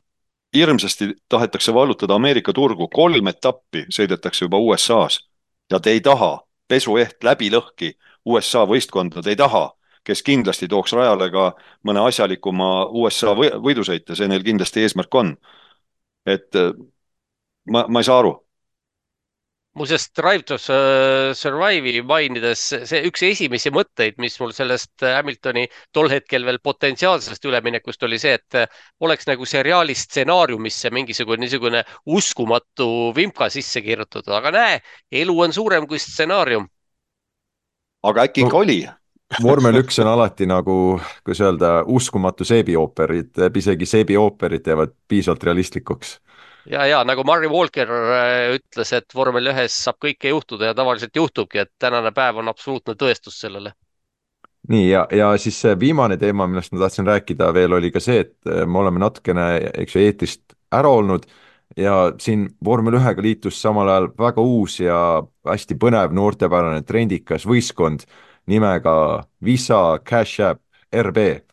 [0.55, 5.19] hirmsasti tahetakse vallutada Ameerika turgu, kolm etappi sõidetakse juba USA-s
[5.71, 6.39] ja te ei taha.
[6.69, 7.95] Pesueht läbi lõhki
[8.29, 9.71] USA võistkonda, te ei taha,
[10.05, 11.47] kes kindlasti tooks rajale ka
[11.89, 15.33] mõne asjalikuma USA võidusõite, see neil kindlasti eesmärk on.
[16.29, 16.53] et
[17.65, 18.35] ma, ma ei saa aru
[19.79, 25.65] muuseas, Drive to Survive'i mainides, see üks esimesi mõtteid, mis mul sellest Hamiltoni
[25.95, 28.59] tol hetkel veel potentsiaalsest üleminekust oli see, et
[29.05, 34.79] oleks nagu seriaali stsenaariumisse mingisugune niisugune uskumatu vimka sisse kirjutatud, aga näe,
[35.23, 36.67] elu on suurem kui stsenaarium.
[38.03, 38.79] aga äkki ikka oli?
[39.45, 46.17] vormel üks on alati nagu, kuidas öelda, uskumatu seebiooperid, isegi seebiooperid jäävad piisavalt realistlikuks
[46.65, 51.15] ja, ja nagu Murray Walker äh, ütles, et vormel ühes saab kõike juhtuda ja tavaliselt
[51.15, 53.73] juhtubki, et tänane päev on absoluutne tõestus sellele.
[54.69, 58.25] nii ja, ja siis see viimane teema, millest ma tahtsin rääkida veel, oli ka see,
[58.25, 59.51] et äh, me oleme natukene,
[59.83, 61.25] eks ju, eetrist ära olnud
[61.77, 68.07] ja siin vormel ühega liitus samal ajal väga uus ja hästi põnev, noortepärane, trendikas võistkond
[68.49, 68.95] nimega
[69.45, 71.48] Visa Cash App RB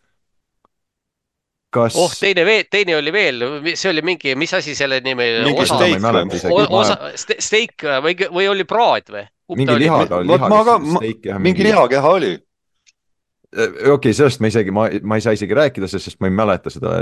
[1.76, 1.98] kas.
[2.00, 5.46] oh, teine veel, teine oli veel, see oli mingi, mis asi selle nimi oli?
[5.50, 6.66] mingi osa, steik või?
[6.80, 9.28] osa, steik või, või oli praad või?
[9.54, 11.40] mingi lihaga oli, lihaga steik jah.
[11.42, 15.90] mingi lihakeha oli äh, okei okay,, sellest ma isegi, ma, ma ei saa isegi rääkida,
[15.90, 16.96] sest ma ei mäleta seda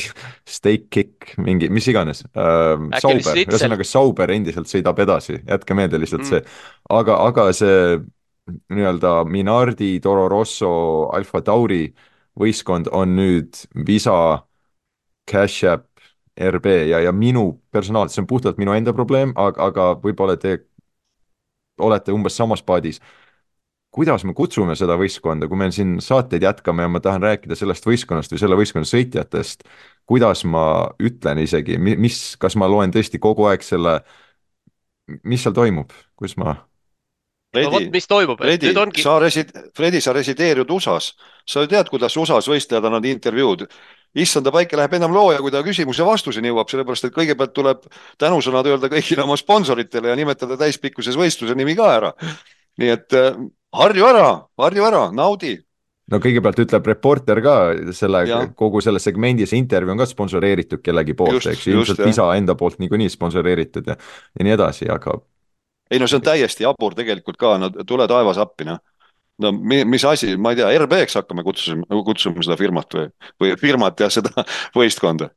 [0.58, 2.88] steak kick, mingi, mis iganes uh,.
[3.02, 6.32] Sauber, ühesõnaga Sauber endiselt sõidab edasi, jätke meelde lihtsalt mm.
[6.32, 8.00] see, aga, aga see
[8.50, 10.70] nii-öelda Minardi, Toro Rosso,
[11.14, 11.84] Alfa Tauri
[12.40, 14.16] võistkond on nüüd Visa,
[15.30, 15.86] Cash App,
[16.40, 20.56] RB ja, ja minu personaalselt, see on puhtalt minu enda probleem, aga, aga võib-olla te
[21.80, 23.00] olete umbes samas paadis.
[23.90, 27.86] kuidas me kutsume seda võistkonda, kui me siin saateid jätkame ja ma tahan rääkida sellest
[27.86, 29.64] võistkonnast või selle võistkonna sõitjatest,
[30.06, 30.64] kuidas ma
[31.02, 33.98] ütlen isegi, mis, kas ma loen tõesti kogu aeg selle,
[35.24, 36.54] mis seal toimub, kus ma
[37.50, 39.02] Fredi, no vot, mis toimub, Fredi, nüüd ongi.
[39.02, 41.16] sa resid-, Fredi, sa resideerid USA-s,
[41.50, 43.66] sa tead, kuidas USA-s võistlejad annavad intervjuud.
[44.14, 47.84] issanda päike läheb enam looja, kui ta küsimuse vastuseni jõuab, sellepärast et kõigepealt tuleb
[48.18, 52.12] tänusõnad öelda kõigile oma sponsoritele ja nimetada täispikkuses võistluse nimi ka ära.
[52.80, 53.36] nii et äh,
[53.76, 55.58] harju ära, harju ära, naudi
[56.10, 57.56] no kõigepealt ütleb reporter ka
[57.94, 58.24] selle,
[58.58, 62.56] kogu selle segmendi, see intervjuu on ka sponsoreeritud kellegi poolt, eks ju, ilmselt Visa enda
[62.58, 63.98] poolt niikuinii sponsoreeritud ja,
[64.38, 65.20] ja nii edasi, aga
[65.90, 68.78] ei no see on täiesti jabur tegelikult ka, no tule taevas appi, noh.
[69.40, 73.10] No mis asi, ma ei tea, RB-ks hakkame kutsuma, kutsuma seda firmat või,
[73.40, 74.46] või firmat ja seda
[74.78, 75.30] võistkonda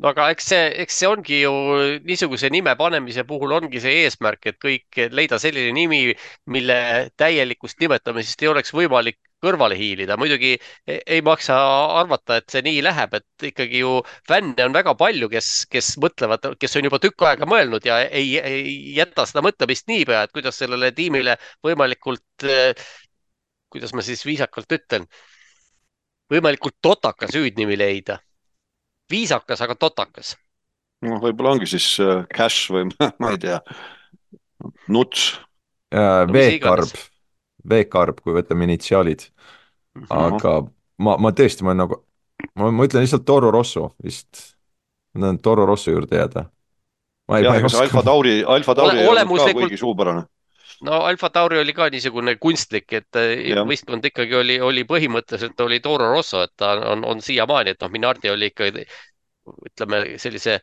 [0.00, 1.52] no aga eks see, eks see ongi ju
[2.08, 6.14] niisuguse nime panemise puhul ongi see eesmärk, et kõik leida selline nimi,
[6.50, 6.78] mille
[7.20, 10.16] täielikust nimetamisest ei oleks võimalik kõrvale hiilida.
[10.20, 10.54] muidugi
[10.86, 11.56] e-, ei maksa
[12.00, 16.50] arvata, et see nii läheb, et ikkagi ju fänne on väga palju, kes, kes mõtlevad,
[16.60, 20.60] kes on juba tükk aega mõelnud ja ei, ei jäta seda mõtlemist niipea, et kuidas
[20.60, 22.44] sellele tiimile võimalikult,
[23.70, 25.06] kuidas ma siis viisakalt ütlen,
[26.30, 28.18] võimalikult totaka süüdnimi leida.
[29.10, 30.36] viisakas, aga totakas.
[31.02, 32.90] noh, võib-olla ongi siis äh, cash või
[33.22, 33.60] ma ei tea,
[34.88, 35.32] nuts
[35.94, 36.26] äh,.
[36.32, 36.92] veekarb
[37.68, 39.26] V-karb, kui võtame initsiaalid.
[39.98, 40.06] Mhm.
[40.14, 40.52] aga
[41.02, 41.98] ma, ma tõesti, ma nagu,
[42.54, 44.54] ma, ma ütlen lihtsalt Toro Rosso vist.
[45.14, 46.44] ma tahan Toro Rosso juurde jääda.
[47.30, 50.24] jah, ega see Alfa Tauri, Alfa Tauri Ole, ei olnud ka kuigi suupärane
[50.86, 55.80] no Alfa Tauri oli ka niisugune kunstlik, et äh, võistkond ikkagi oli, oli põhimõtteliselt oli
[55.84, 60.60] Toro Rosso, et ta on, on siiamaani, et noh, Minardi oli ikka ütleme sellise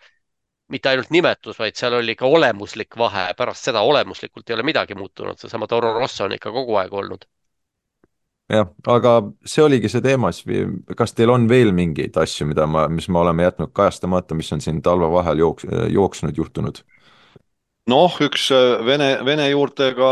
[0.71, 4.95] mitte ainult nimetus, vaid seal oli ka olemuslik vahe, pärast seda olemuslikult ei ole midagi
[4.99, 7.25] muutunud, seesama Toro Rosso on ikka kogu aeg olnud.
[8.51, 9.13] jah, aga
[9.45, 13.19] see oligi see teema, siis kas teil on veel mingeid asju, mida ma, mis me
[13.19, 16.83] oleme jätnud kajastamata, mis on siin talve vahel jooks-, jooksnud, juhtunud?
[17.91, 20.11] Noh, üks äh, vene, vene juurtega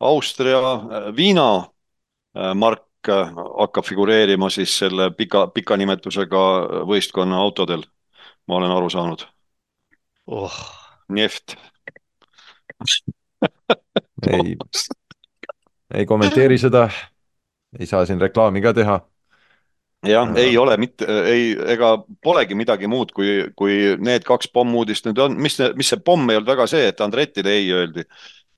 [0.00, 1.48] Austria äh, viina
[2.36, 6.40] äh, mark hakkab figureerima siis selle pika, pika nimetusega
[6.84, 7.86] võistkonna autodel,
[8.50, 9.22] ma olen aru saanud.
[10.26, 10.58] Oh..
[11.08, 11.56] Neft.
[14.28, 14.56] Ei,
[15.94, 16.88] ei kommenteeri seda,
[17.78, 18.98] ei saa siin reklaami ka teha.
[20.06, 25.22] Jah, ei ole mitte, ei, ega polegi midagi muud, kui, kui need kaks pommuudist nüüd
[25.24, 28.06] on, mis, mis see pomm ei olnud väga see, et Andretile ei öeldi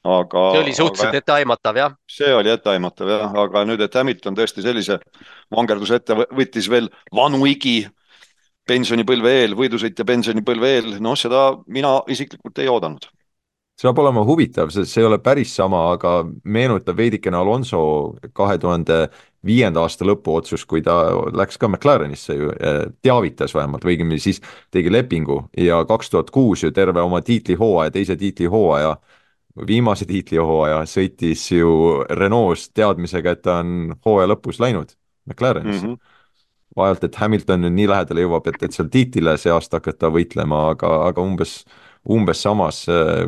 [0.05, 0.45] aga.
[0.53, 1.95] see oli suhteliselt etteaimatav, jah.
[2.09, 4.99] see oli etteaimatav jah, aga nüüd, et Hamilton tõesti sellise
[5.53, 7.82] vangerduse ette võttis veel vanu igi
[8.70, 13.09] pensionipõlve eel, võidusõitja pensionipõlve eel, noh, seda mina isiklikult ei oodanud.
[13.81, 17.81] See saab olema huvitav, see, see ei ole päris sama, aga meenutab veidikene Alonso
[18.37, 19.07] kahe tuhande
[19.47, 20.99] viienda aasta lõpuotsus, kui ta
[21.33, 22.51] läks ka McLarenisse ju,
[23.01, 24.43] teavitas vähemalt või õigemini siis
[24.74, 28.95] tegi lepingu ja kaks tuhat kuus ju terve oma tiitlihooaja, teise tiitlihooaja,
[29.66, 31.72] viimase tiitlihooaja sõitis ju
[32.20, 34.93] Renault's teadmisega, et ta on hooaja lõpus läinud
[35.24, 35.95] McLarenisse mm.
[35.95, 36.18] -hmm
[36.76, 40.68] vaevalt, et Hamilton nüüd nii lähedale jõuab, et, et seal tiitlile see aasta hakata võitlema,
[40.70, 41.64] aga, aga umbes,
[42.07, 43.26] umbes samas äh,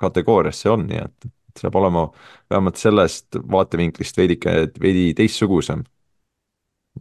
[0.00, 2.06] kategoorias see on, nii et saab olema
[2.50, 5.82] vähemalt sellest vaatevinklist veidike, veidi teistsugusem.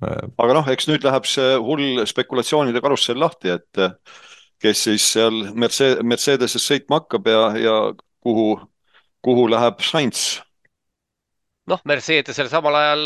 [0.01, 3.85] aga noh, eks nüüd läheb see hull spekulatsioonide karussell lahti, et
[4.59, 7.77] kes siis seal Mercedes, Mercedeses sõitma hakkab ja, ja
[8.25, 8.51] kuhu,
[9.25, 10.39] kuhu läheb Sainz
[11.69, 13.03] noh, Mercedesel samal ajal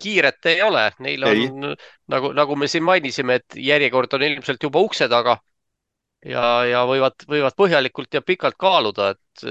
[0.00, 1.76] kiiret ei ole, neil on ei.
[2.10, 5.38] nagu, nagu me siin mainisime, et järjekord on ilmselt juba ukse taga.
[6.24, 9.44] Ja, ja võivad, võivad põhjalikult ja pikalt kaaluda, et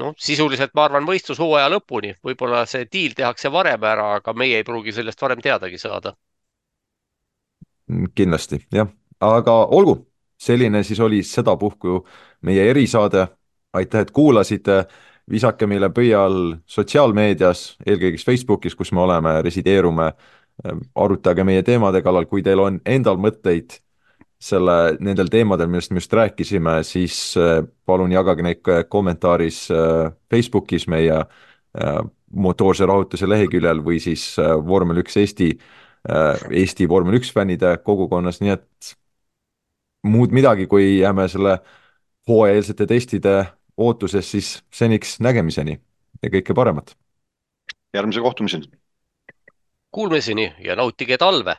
[0.00, 4.66] noh, sisuliselt ma arvan võistlushooaja lõpuni, võib-olla see diil tehakse varem ära, aga meie ei
[4.66, 6.14] pruugi sellest varem teadagi saada.
[8.14, 8.86] kindlasti jah,
[9.20, 9.96] aga olgu,
[10.38, 12.04] selline siis oli sedapuhku
[12.42, 13.28] meie erisaade.
[13.72, 14.86] aitäh, et kuulasite.
[15.30, 20.12] visake meile pöia all sotsiaalmeedias, eelkõige Facebookis, kus me oleme, resideerume.
[20.94, 23.80] arutage meie teemade kallal, kui teil on endal mõtteid
[24.40, 30.88] selle, nendel teemadel, millest me just rääkisime, siis äh, palun jagage neid kommentaaris äh, Facebookis
[30.88, 35.48] meie äh, motoorse rahutuse leheküljel või siis vormel üks Eesti,
[36.54, 38.92] Eesti vormel üks fännide kogukonnas, nii et
[40.06, 41.56] muud midagi, kui jääme selle
[42.30, 43.34] hooajaeelsete testide
[43.76, 45.74] ootuses siis seniks nägemiseni
[46.22, 46.94] ja kõike paremat.
[47.94, 48.70] järgmise kohtumiseni.
[49.90, 51.56] Kuulmiseni ja nautige talve